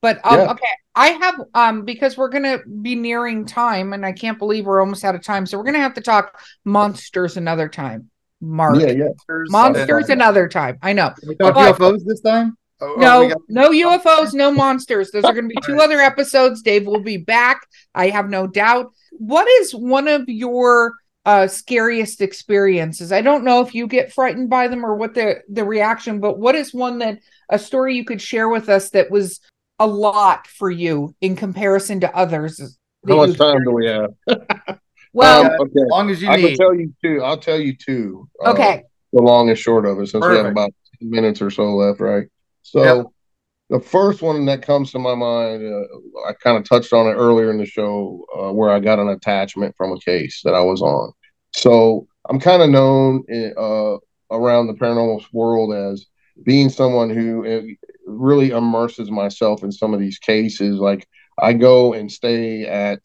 [0.00, 0.50] But um, yeah.
[0.50, 4.80] okay, I have um because we're gonna be nearing time, and I can't believe we're
[4.80, 5.46] almost out of time.
[5.46, 8.10] So we're gonna have to talk monsters another time.
[8.42, 9.08] Mark, yeah, yeah,
[9.48, 10.76] monsters another time.
[10.82, 11.10] I know.
[11.10, 12.56] Can we talk but, UFOs this time.
[12.80, 15.12] Oh, no, got- no UFOs, no monsters.
[15.12, 16.60] Those are going to be two other episodes.
[16.60, 17.64] Dave will be back.
[17.94, 18.92] I have no doubt.
[19.12, 23.12] What is one of your uh scariest experiences?
[23.12, 26.40] I don't know if you get frightened by them or what the the reaction, but
[26.40, 29.38] what is one that a story you could share with us that was
[29.78, 32.76] a lot for you in comparison to others.
[33.06, 34.14] How much time do we have?
[35.12, 35.80] well, um, okay.
[35.82, 36.48] as long as you I need.
[36.48, 37.22] can tell you two.
[37.22, 38.28] I'll tell you two.
[38.44, 38.74] Okay.
[38.74, 38.80] Uh,
[39.12, 40.30] the long and short of it, since Perfect.
[40.30, 42.28] we have about ten minutes or so left, right?
[42.62, 43.06] So, yep.
[43.68, 47.14] the first one that comes to my mind, uh, I kind of touched on it
[47.14, 50.60] earlier in the show, uh, where I got an attachment from a case that I
[50.60, 51.12] was on.
[51.54, 53.96] So, I'm kind of known in, uh,
[54.30, 56.06] around the paranormal world as
[56.44, 57.62] being someone who uh,
[58.06, 60.76] really immerses myself in some of these cases.
[60.76, 61.06] Like
[61.38, 63.04] I go and stay at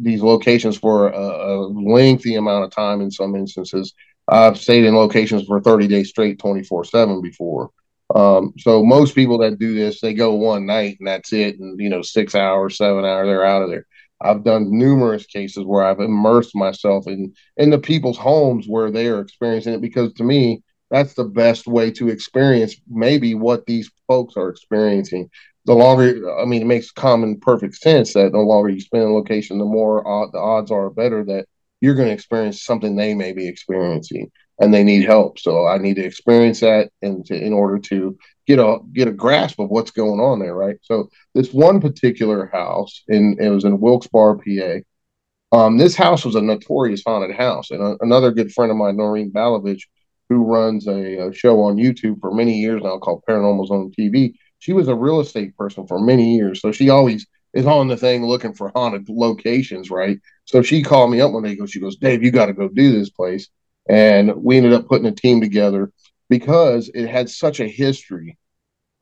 [0.00, 3.94] these locations for a, a lengthy amount of time in some instances.
[4.28, 7.70] I've stayed in locations for 30 days straight, 24 7 before.
[8.14, 11.80] Um, so most people that do this, they go one night and that's it, and
[11.80, 13.86] you know, six hours, seven hours, they're out of there.
[14.20, 19.08] I've done numerous cases where I've immersed myself in in the people's homes where they
[19.08, 23.90] are experiencing it because to me, that's the best way to experience maybe what these
[24.06, 25.30] folks are experiencing.
[25.64, 29.12] The longer, I mean, it makes common perfect sense that the longer you spend in
[29.12, 31.46] location, the more odd, the odds are better that
[31.80, 35.38] you're going to experience something they may be experiencing and they need help.
[35.38, 39.12] So I need to experience that and to, in order to get a get a
[39.12, 40.76] grasp of what's going on there, right?
[40.82, 45.56] So this one particular house in it was in Wilkes-Barre, PA.
[45.56, 48.96] Um, this house was a notorious haunted house, and a, another good friend of mine,
[48.96, 49.82] Noreen Balovich,
[50.28, 54.34] who runs a, a, show on YouTube for many years now called Paranormal Zone TV.
[54.62, 57.96] She was a real estate person for many years, so she always is on the
[57.96, 60.20] thing looking for haunted locations, right?
[60.44, 61.58] So she called me up one day.
[61.66, 63.48] She goes, Dave, you got to go do this place,
[63.88, 65.90] and we ended up putting a team together
[66.28, 68.38] because it had such a history,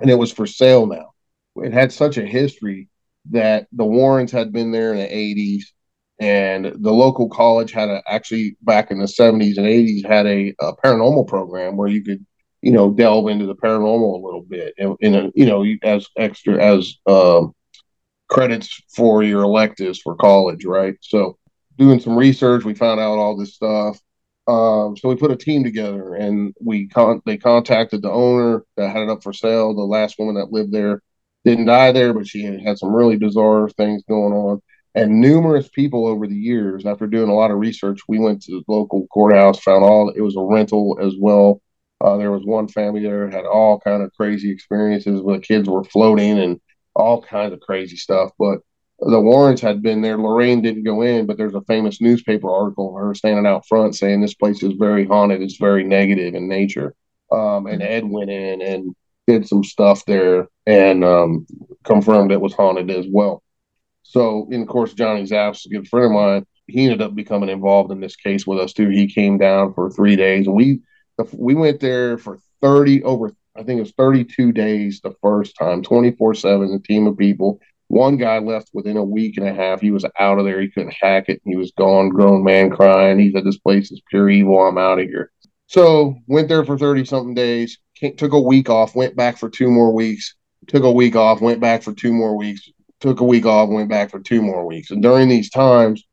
[0.01, 1.13] and it was for sale now.
[1.57, 2.89] It had such a history
[3.31, 5.65] that the Warrens had been there in the '80s
[6.19, 10.55] and the local college had a actually back in the 70s and 80s had a,
[10.59, 12.25] a paranormal program where you could
[12.63, 16.07] you know delve into the paranormal a little bit in, in a, you know as
[16.17, 17.55] extra as um,
[18.29, 20.97] credits for your electives for college right?
[21.01, 21.39] So
[21.79, 23.99] doing some research we found out all this stuff.
[24.47, 28.91] Um, so we put a team together and we con- they contacted the owner that
[28.91, 31.03] had it up for sale the last woman that lived there.
[31.45, 34.61] Didn't die there but she had some really bizarre things going on.
[34.95, 38.53] And numerous people over the years after doing a lot of research we went to
[38.53, 41.63] the local courthouse found all it was a rental as well
[42.01, 45.69] uh, there was one family there had all kind of crazy experiences where the kids
[45.69, 46.61] were floating and
[46.95, 48.59] all kinds of crazy stuff but
[49.01, 52.97] the warrens had been there lorraine didn't go in but there's a famous newspaper article
[52.97, 56.49] of her standing out front saying this place is very haunted it's very negative in
[56.49, 56.95] nature
[57.33, 58.95] um, and ed went in and
[59.27, 61.47] did some stuff there and um,
[61.85, 63.43] confirmed it was haunted as well
[64.11, 66.47] so, and of course, Johnny Zaffis a good friend of mine.
[66.67, 68.89] He ended up becoming involved in this case with us too.
[68.89, 70.57] He came down for three days, and
[71.33, 73.33] we we went there for thirty over.
[73.57, 76.73] I think it was thirty-two days the first time, twenty-four seven.
[76.73, 77.61] A team of people.
[77.89, 79.81] One guy left within a week and a half.
[79.81, 80.61] He was out of there.
[80.61, 81.43] He couldn't hack it.
[81.45, 83.19] He was gone, grown man crying.
[83.19, 84.61] He said, "This place is pure evil.
[84.61, 85.33] I'm out of here."
[85.67, 87.79] So went there for thirty something days.
[88.17, 88.95] Took a week off.
[88.95, 90.35] Went back for two more weeks.
[90.69, 91.41] Took a week off.
[91.41, 94.67] Went back for two more weeks took a week off, went back for two more
[94.67, 94.91] weeks.
[94.91, 96.05] And during these times,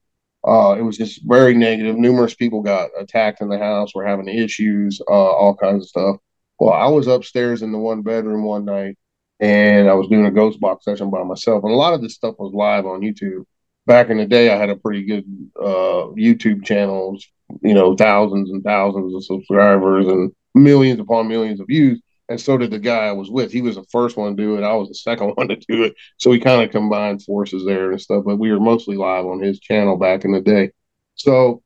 [0.48, 1.98] uh, it was just very negative.
[1.98, 6.16] Numerous people got attacked in the house, were having issues, uh, all kinds of stuff.
[6.58, 8.98] Well, I was upstairs in the one bedroom one night
[9.40, 11.64] and I was doing a ghost box session by myself.
[11.64, 13.44] And a lot of this stuff was live on YouTube.
[13.86, 15.26] Back in the day, I had a pretty good
[15.60, 17.18] uh, YouTube channel,
[17.62, 22.58] you know, thousands and thousands of subscribers and millions upon millions of views and so
[22.58, 23.52] did the guy I was with.
[23.52, 24.64] He was the first one to do it.
[24.64, 25.96] I was the second one to do it.
[26.18, 28.24] So we kind of combined forces there and stuff.
[28.26, 30.72] But we were mostly live on his channel back in the day.
[31.16, 31.64] So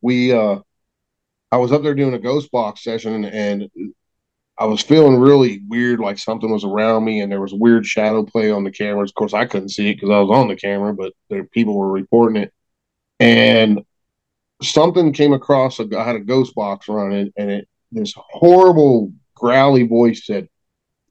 [0.00, 0.60] we, uh,
[1.50, 3.68] I was up there doing a ghost box session, and
[4.58, 8.24] I was feeling really weird, like something was around me, and there was weird shadow
[8.24, 9.10] play on the cameras.
[9.10, 11.76] Of course, I couldn't see it because I was on the camera, but there, people
[11.76, 12.52] were reporting it.
[13.20, 13.82] And
[14.62, 15.78] something came across.
[15.78, 20.48] A, I had a ghost box running, and it this horrible growly voice said,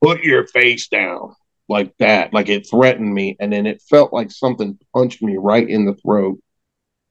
[0.03, 1.35] Put your face down
[1.69, 2.33] like that.
[2.33, 3.37] Like it threatened me.
[3.39, 6.39] And then it felt like something punched me right in the throat.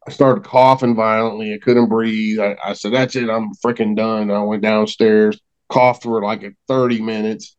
[0.07, 1.55] I started coughing violently.
[1.55, 2.39] I couldn't breathe.
[2.39, 3.31] I, I said, That's it.
[3.31, 4.31] I'm freaking done.
[4.31, 5.41] I went downstairs,
[5.71, 7.57] coughed for like 30 minutes.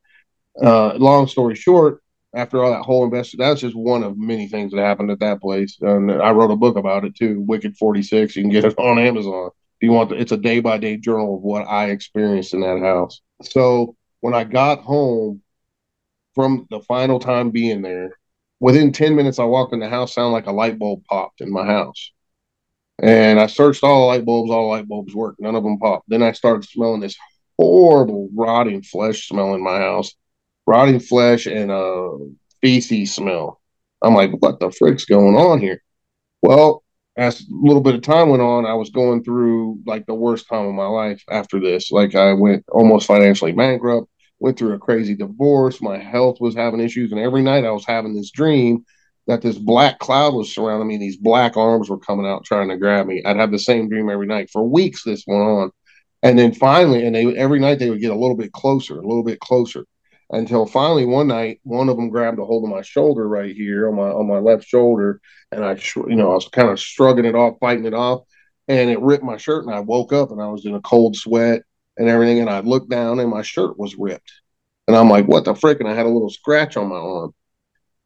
[0.61, 2.01] Uh, long story short,
[2.33, 5.41] after all that whole investigation, that's just one of many things that happened at that
[5.41, 5.77] place.
[5.81, 8.35] And I wrote a book about it too, Wicked 48.
[8.35, 10.11] You can get it on Amazon if you want.
[10.11, 13.21] It's a day by day journal of what I experienced in that house.
[13.41, 15.41] So when I got home
[16.33, 18.17] from the final time being there,
[18.59, 21.51] within 10 minutes, I walked in the house, sound like a light bulb popped in
[21.51, 22.11] my house.
[23.01, 25.77] And I searched all the light bulbs, all the light bulbs worked, none of them
[25.77, 26.05] popped.
[26.07, 27.17] Then I started smelling this
[27.59, 30.13] horrible rotting flesh smell in my house,
[30.65, 32.17] rotting flesh and a uh,
[32.61, 33.61] feces smell.
[34.01, 35.81] I'm like, what the frick's going on here?
[36.41, 36.83] Well,
[37.17, 40.47] as a little bit of time went on, I was going through like the worst
[40.49, 41.91] time of my life after this.
[41.91, 44.09] Like I went almost financially bankrupt,
[44.39, 45.81] went through a crazy divorce.
[45.81, 47.11] My health was having issues.
[47.11, 48.85] And every night I was having this dream
[49.27, 50.97] that this black cloud was surrounding me.
[50.97, 53.23] These black arms were coming out trying to grab me.
[53.25, 55.03] I'd have the same dream every night for weeks.
[55.03, 55.71] This went on.
[56.21, 59.07] And then finally, and they every night they would get a little bit closer, a
[59.07, 59.85] little bit closer
[60.31, 63.87] until finally one night one of them grabbed a hold of my shoulder right here
[63.89, 65.21] on my on my left shoulder
[65.51, 65.73] and i
[66.07, 68.23] you know i was kind of shrugging it off fighting it off
[68.67, 71.15] and it ripped my shirt and i woke up and i was in a cold
[71.15, 71.61] sweat
[71.97, 74.31] and everything and i looked down and my shirt was ripped
[74.87, 75.79] And I'm like, what the frick?
[75.79, 77.33] And I had a little scratch on my arm.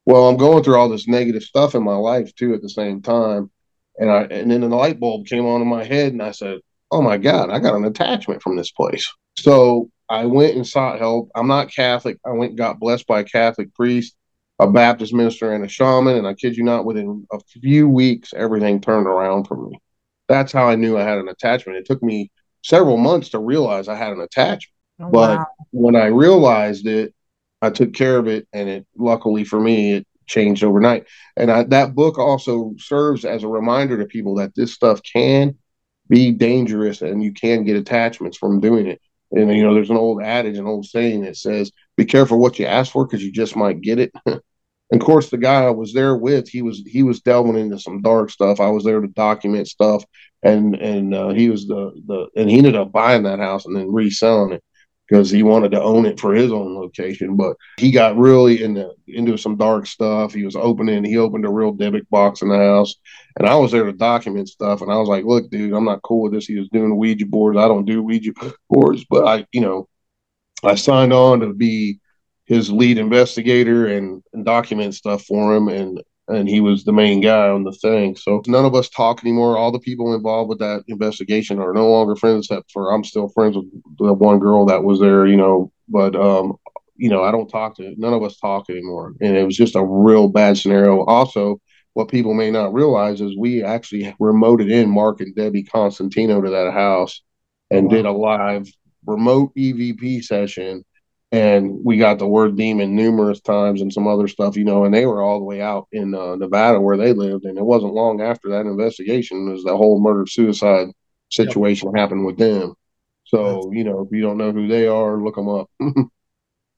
[0.05, 3.01] Well, I'm going through all this negative stuff in my life too at the same
[3.01, 3.51] time.
[3.97, 6.59] And I and then the light bulb came on in my head and I said,
[6.91, 9.11] Oh my God, I got an attachment from this place.
[9.37, 11.29] So I went and sought help.
[11.35, 12.17] I'm not Catholic.
[12.25, 14.15] I went and got blessed by a Catholic priest,
[14.57, 16.17] a Baptist minister, and a shaman.
[16.17, 19.79] And I kid you not, within a few weeks, everything turned around for me.
[20.27, 21.77] That's how I knew I had an attachment.
[21.77, 22.31] It took me
[22.63, 24.73] several months to realize I had an attachment.
[24.99, 25.47] Oh, but wow.
[25.71, 27.13] when I realized it,
[27.61, 31.07] I took care of it, and it luckily for me, it changed overnight.
[31.35, 35.57] And I, that book also serves as a reminder to people that this stuff can
[36.07, 39.01] be dangerous, and you can get attachments from doing it.
[39.31, 42.59] And you know, there's an old adage, an old saying that says, "Be careful what
[42.59, 44.41] you ask for, because you just might get it." and
[44.91, 48.01] of course, the guy I was there with, he was he was delving into some
[48.01, 48.59] dark stuff.
[48.59, 50.03] I was there to document stuff,
[50.43, 53.75] and and uh, he was the the and he ended up buying that house and
[53.75, 54.63] then reselling it
[55.09, 57.35] because he wanted to own it for his own location.
[57.35, 60.33] But he got really into into some dark stuff.
[60.33, 62.95] He was opening, he opened a real Dybbuk box in the house.
[63.37, 64.81] And I was there to document stuff.
[64.81, 66.45] And I was like, look, dude, I'm not cool with this.
[66.45, 67.57] He was doing Ouija boards.
[67.57, 68.33] I don't do Ouija
[68.69, 69.87] boards, but I, you know,
[70.63, 71.99] I signed on to be
[72.45, 75.69] his lead investigator and, and document stuff for him.
[75.69, 78.15] And and he was the main guy on the thing.
[78.15, 79.57] So none of us talk anymore.
[79.57, 83.29] All the people involved with that investigation are no longer friends, except for I'm still
[83.29, 83.65] friends with
[83.97, 85.71] the one girl that was there, you know.
[85.87, 86.57] But um,
[86.95, 89.75] you know, I don't talk to none of us talk anymore, and it was just
[89.75, 91.03] a real bad scenario.
[91.05, 91.59] Also,
[91.93, 96.49] what people may not realize is we actually remoted in Mark and Debbie Constantino to
[96.49, 97.21] that house
[97.71, 97.91] and wow.
[97.91, 98.67] did a live
[99.05, 100.85] remote EVP session
[101.31, 104.93] and we got the word demon numerous times and some other stuff, you know, and
[104.93, 107.93] they were all the way out in uh, Nevada where they lived, and it wasn't
[107.93, 110.87] long after that investigation as the whole murder suicide
[111.29, 111.99] situation yep.
[111.99, 112.73] happened with them.
[113.25, 115.69] So you know, if you don't know who they are, look them up.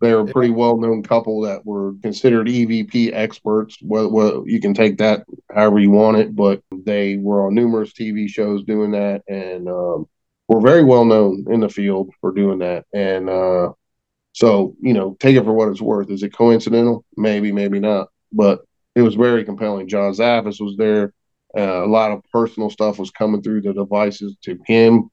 [0.01, 3.77] They're a pretty well known couple that were considered EVP experts.
[3.83, 5.23] Well, well, you can take that
[5.53, 10.07] however you want it, but they were on numerous TV shows doing that, and um,
[10.47, 12.85] were very well known in the field for doing that.
[12.93, 13.73] And uh,
[14.33, 16.09] so, you know, take it for what it's worth.
[16.09, 17.05] Is it coincidental?
[17.17, 18.09] Maybe, maybe not.
[18.31, 18.61] But
[18.95, 19.87] it was very compelling.
[19.87, 21.13] John Zaffis was there.
[21.57, 25.09] Uh, a lot of personal stuff was coming through the devices to him,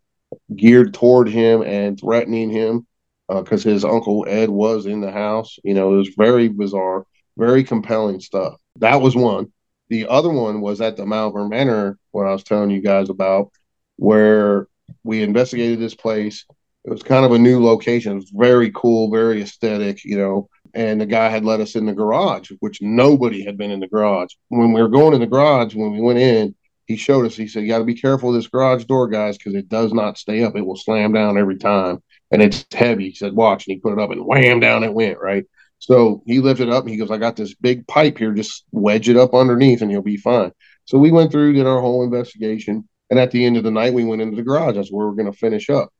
[0.55, 2.87] geared toward him and threatening him
[3.29, 5.59] because uh, his uncle Ed was in the house.
[5.65, 7.05] You know, it was very bizarre,
[7.37, 8.55] very compelling stuff.
[8.77, 9.53] That was one.
[9.89, 13.51] The other one was at the Malvern Manor, what I was telling you guys about,
[13.97, 14.69] where
[15.03, 16.45] we investigated this place
[16.89, 18.13] it was kind of a new location.
[18.13, 20.49] It was very cool, very aesthetic, you know.
[20.73, 23.89] And the guy had let us in the garage, which nobody had been in the
[23.89, 24.33] garage.
[24.49, 26.55] When we were going in the garage, when we went in,
[26.87, 29.55] he showed us, he said, You got to be careful this garage door, guys, because
[29.55, 30.57] it does not stay up.
[30.57, 32.03] It will slam down every time.
[32.31, 33.11] And it's heavy.
[33.11, 33.67] He said, Watch.
[33.67, 35.45] And he put it up and wham down it went, right?
[35.81, 38.33] So he lifted up and he goes, I got this big pipe here.
[38.33, 40.53] Just wedge it up underneath and you'll be fine.
[40.87, 42.89] So we went through, did our whole investigation.
[43.11, 44.77] And at the end of the night, we went into the garage.
[44.77, 45.93] That's where we're going to finish up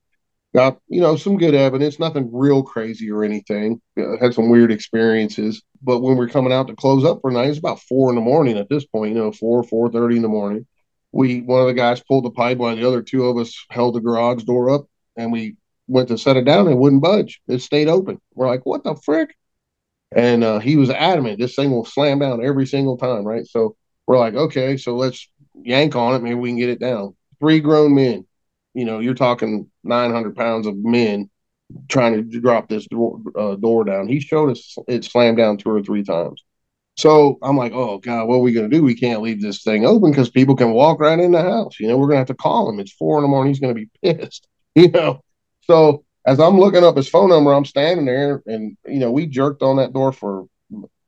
[0.59, 3.81] got you know some good evidence nothing real crazy or anything.
[3.97, 5.63] Uh, had some weird experiences.
[5.81, 8.21] But when we're coming out to close up for night it's about four in the
[8.21, 10.67] morning at this point you know four four thirty in the morning.
[11.13, 13.95] We one of the guys pulled the pipe while the other two of us held
[13.95, 14.87] the garage door up
[15.17, 15.57] and we
[15.87, 17.41] went to set it down and it wouldn't budge.
[17.47, 18.21] It stayed open.
[18.35, 19.37] We're like what the frick?
[20.11, 23.47] And uh, he was adamant this thing will slam down every single time right?
[23.47, 23.77] So
[24.09, 26.23] we're like okay so let's yank on it.
[26.23, 27.15] Maybe we can get it down.
[27.39, 28.27] Three grown men
[28.79, 31.31] you know, you're talking 900 pounds of men
[31.89, 34.09] trying to drop this door, uh, door down.
[34.09, 36.45] He showed us it slammed down two or three times.
[36.97, 38.83] So I'm like, oh God, what are we going to do?
[38.83, 41.79] We can't leave this thing open because people can walk right in the house.
[41.79, 42.81] You know, we're going to have to call him.
[42.81, 43.53] It's four in the morning.
[43.53, 44.49] He's going to be pissed.
[44.75, 45.23] You know,
[45.63, 49.27] so as I'm looking up his phone number, I'm standing there, and you know, we
[49.27, 50.47] jerked on that door for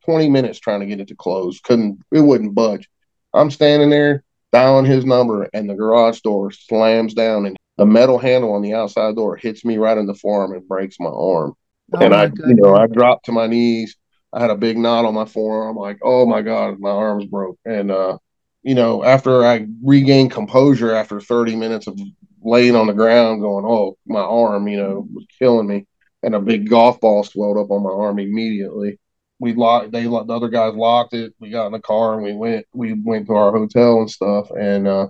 [0.04, 1.60] 20 minutes trying to get it to close.
[1.60, 2.00] Couldn't.
[2.10, 2.88] It wouldn't budge.
[3.34, 8.18] I'm standing there dialing his number, and the garage door slams down, and the metal
[8.18, 11.54] handle on the outside door hits me right in the forearm and breaks my arm.
[11.94, 12.48] Oh and my I, goodness.
[12.48, 13.96] you know, I dropped to my knees.
[14.34, 15.76] I had a big knot on my forearm.
[15.76, 17.58] Like, oh my god, my arm's broke.
[17.64, 18.18] And uh,
[18.62, 21.98] you know, after I regained composure after 30 minutes of
[22.42, 25.86] laying on the ground, going, oh, my arm, you know, was killing me,
[26.22, 28.98] and a big golf ball swelled up on my arm immediately.
[29.38, 29.90] We locked.
[29.90, 31.32] They the other guys locked it.
[31.40, 32.66] We got in the car and we went.
[32.74, 34.50] We went to our hotel and stuff.
[34.50, 35.08] And uh,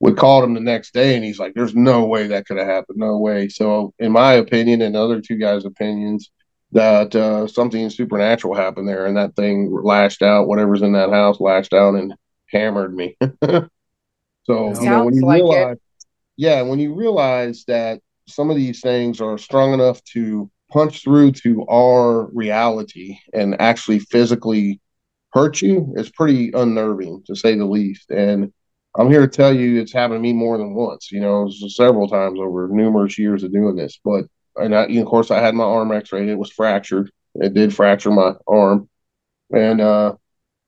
[0.00, 2.66] we called him the next day and he's like, there's no way that could have
[2.66, 2.98] happened.
[2.98, 3.48] No way.
[3.48, 6.30] So, in my opinion, and other two guys' opinions,
[6.72, 11.40] that uh, something supernatural happened there and that thing lashed out, whatever's in that house
[11.40, 12.14] lashed out and
[12.46, 13.16] hammered me.
[13.44, 13.68] so,
[14.48, 15.82] you know, when you like realize, it.
[16.36, 21.32] yeah, when you realize that some of these things are strong enough to punch through
[21.32, 24.80] to our reality and actually physically
[25.32, 28.10] hurt you it's pretty unnerving to say the least.
[28.10, 28.52] And
[28.96, 32.08] I'm here to tell you it's happened to me more than once, you know, several
[32.08, 34.00] times over numerous years of doing this.
[34.04, 34.24] But,
[34.56, 37.10] and I, of course, I had my arm x rayed, it was fractured.
[37.34, 38.88] It did fracture my arm.
[39.54, 40.14] And, uh,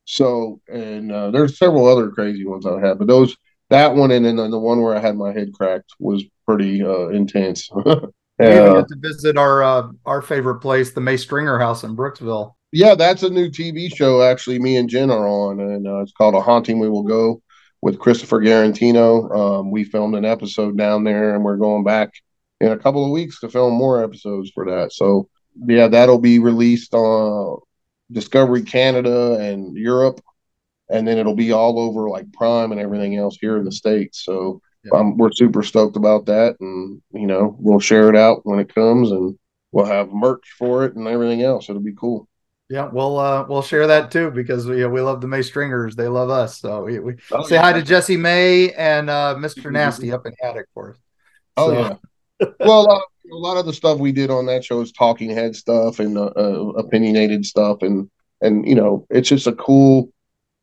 [0.04, 3.36] so, and uh, there's several other crazy ones I had, but those,
[3.70, 7.08] that one and then the one where I had my head cracked was pretty uh,
[7.08, 7.68] intense.
[8.40, 11.94] We even get to visit our uh, our favorite place, the May Stringer House in
[11.94, 12.54] Brooksville.
[12.72, 14.22] Yeah, that's a new TV show.
[14.22, 17.42] Actually, me and Jen are on, and uh, it's called A Haunting We Will Go
[17.82, 19.30] with Christopher Garantino.
[19.34, 22.10] Um, we filmed an episode down there, and we're going back
[22.60, 24.92] in a couple of weeks to film more episodes for that.
[24.92, 25.28] So,
[25.66, 27.60] yeah, that'll be released on
[28.12, 30.20] Discovery Canada and Europe,
[30.88, 34.24] and then it'll be all over like Prime and everything else here in the states.
[34.24, 34.98] So yeah.
[34.98, 38.74] um, we're super stoked about that, and you know we'll share it out when it
[38.74, 39.38] comes, and
[39.72, 41.68] we'll have merch for it and everything else.
[41.68, 42.28] It'll be cool.
[42.70, 45.96] Yeah, we'll uh, we'll share that too because we we love the May Stringers.
[45.96, 46.60] They love us.
[46.60, 47.62] So we, we oh, say yeah.
[47.62, 49.72] hi to Jesse May and uh, Mr.
[49.72, 50.96] Nasty up in Attic for us.
[51.56, 51.96] Oh yeah.
[52.60, 53.00] well, uh,
[53.32, 56.16] a lot of the stuff we did on that show is talking head stuff and
[56.16, 58.08] uh, uh, opinionated stuff, and
[58.40, 60.12] and you know it's just a cool.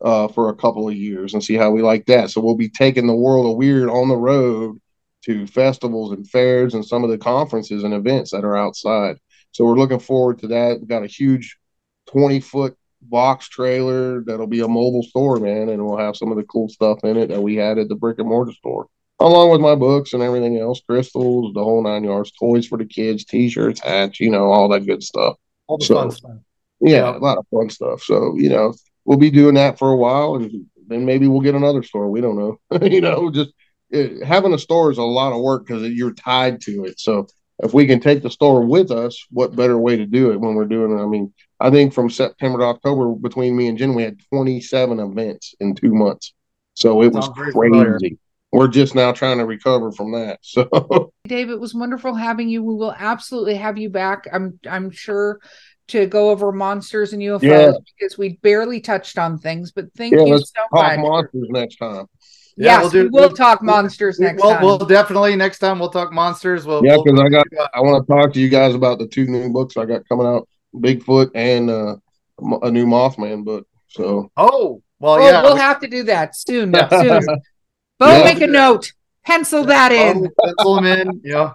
[0.02, 2.30] uh, for a couple of years and see how we like that.
[2.30, 4.80] So we'll be taking the world of weird on the road
[5.26, 9.18] to festivals and fairs and some of the conferences and events that are outside.
[9.52, 10.80] So we're looking forward to that.
[10.80, 11.58] We've got a huge
[12.08, 12.78] 20 foot
[13.10, 16.70] box trailer that'll be a mobile store, man, and we'll have some of the cool
[16.70, 18.88] stuff in it that we had at the brick and mortar store,
[19.20, 22.86] along with my books and everything else, crystals, the whole nine yards, toys for the
[22.86, 25.36] kids, t-shirts, hats, you know, all that good stuff.
[25.68, 26.38] All the so, fun stuff.
[26.80, 28.02] Yeah, yeah, a lot of fun stuff.
[28.04, 28.74] So you know,
[29.06, 32.10] we'll be doing that for a while, and then maybe we'll get another store.
[32.10, 32.60] We don't know.
[32.88, 33.52] you know, just
[33.90, 37.00] it, having a store is a lot of work because you're tied to it.
[37.00, 37.28] So
[37.60, 40.56] if we can take the store with us, what better way to do it when
[40.56, 41.02] we're doing it?
[41.02, 45.00] I mean, I think from September to October, between me and Jen, we had 27
[45.00, 46.34] events in two months.
[46.76, 47.52] So it was crazy.
[47.54, 48.00] Familiar.
[48.52, 50.40] We're just now trying to recover from that.
[50.44, 52.64] So, Dave, it was wonderful having you.
[52.64, 54.26] We will absolutely have you back.
[54.32, 55.42] I'm I'm sure
[55.90, 57.72] to go over monsters and UFOs yeah.
[57.98, 59.72] because we barely touched on things.
[59.72, 61.00] But thank yeah, you so much.
[61.00, 62.06] Monsters next time.
[62.56, 64.64] Yeah, yes, we'll, do, we will we'll, talk monsters next we'll, time.
[64.64, 66.66] We'll definitely next time we'll talk monsters.
[66.66, 69.26] We'll, yeah, because I got I want to talk to you guys about the two
[69.26, 71.96] new books I got coming out Bigfoot and uh,
[72.62, 73.68] a new Mothman book.
[73.88, 76.74] So oh well, yeah, we'll have to do that soon.
[76.90, 77.22] Soon.
[78.00, 78.24] Beau, yeah.
[78.24, 78.92] make a note.
[79.26, 80.28] Pencil that in.
[80.28, 81.22] Oh, pencil them in.
[81.24, 81.52] Yeah.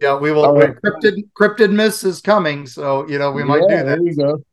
[0.00, 0.54] Yeah, we will.
[0.54, 0.74] Right.
[0.74, 3.98] Cryptid Cryptidmas is coming, so you know we might yeah, do that.
[3.98, 4.44] There you go.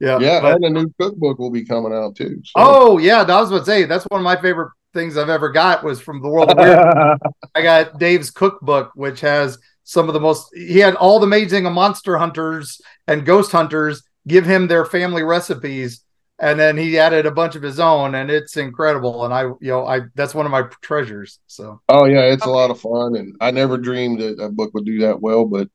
[0.00, 2.40] Yeah, yeah, but, and a new cookbook will be coming out too.
[2.44, 2.52] So.
[2.56, 5.50] Oh yeah, that was what to say that's one of my favorite things I've ever
[5.50, 6.78] got was from the world of weird.
[7.54, 11.64] I got Dave's cookbook, which has some of the most he had all the amazing
[11.72, 16.04] monster hunters and ghost hunters give him their family recipes
[16.38, 19.24] and then he added a bunch of his own, and it's incredible.
[19.24, 21.38] And I, you know, I that's one of my treasures.
[21.46, 21.80] So.
[21.88, 22.50] Oh yeah, it's okay.
[22.50, 25.44] a lot of fun, and I never dreamed that that book would do that well.
[25.44, 25.68] But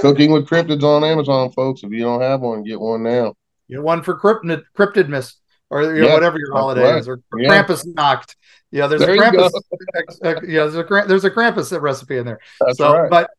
[0.00, 1.82] Cooking with Cryptids on Amazon, folks.
[1.82, 3.34] If you don't have one, get one now.
[3.68, 5.34] Get one for cryptid cryptidmas
[5.70, 6.98] or you know, yeah, whatever your holiday right.
[6.98, 7.48] is, or yeah.
[7.48, 8.36] Krampus knocked.
[8.70, 9.50] Yeah, there's there a Krampus.
[10.22, 12.38] yeah, there's a there's a Krampus recipe in there.
[12.60, 13.10] That's so, right.
[13.10, 13.30] But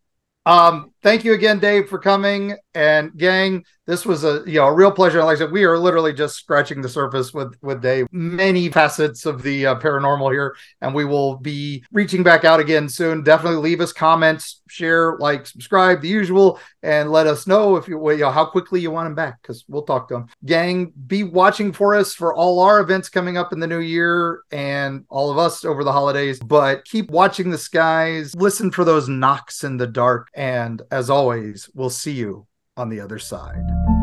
[0.45, 2.57] um, thank you again, Dave, for coming.
[2.73, 5.23] And gang, this was a you know a real pleasure.
[5.23, 8.07] Like I said, we are literally just scratching the surface with with Dave.
[8.11, 12.89] Many facets of the uh, paranormal here, and we will be reaching back out again
[12.89, 13.23] soon.
[13.23, 18.11] Definitely leave us comments, share, like, subscribe, the usual, and let us know if you,
[18.11, 20.27] you know how quickly you want them back because we'll talk to them.
[20.45, 24.41] Gang, be watching for us for all our events coming up in the new year
[24.51, 26.39] and all of us over the holidays.
[26.39, 28.35] But keep watching the skies.
[28.35, 33.01] Listen for those knocks in the dark, and as always, we'll see you on the
[33.01, 33.94] other side.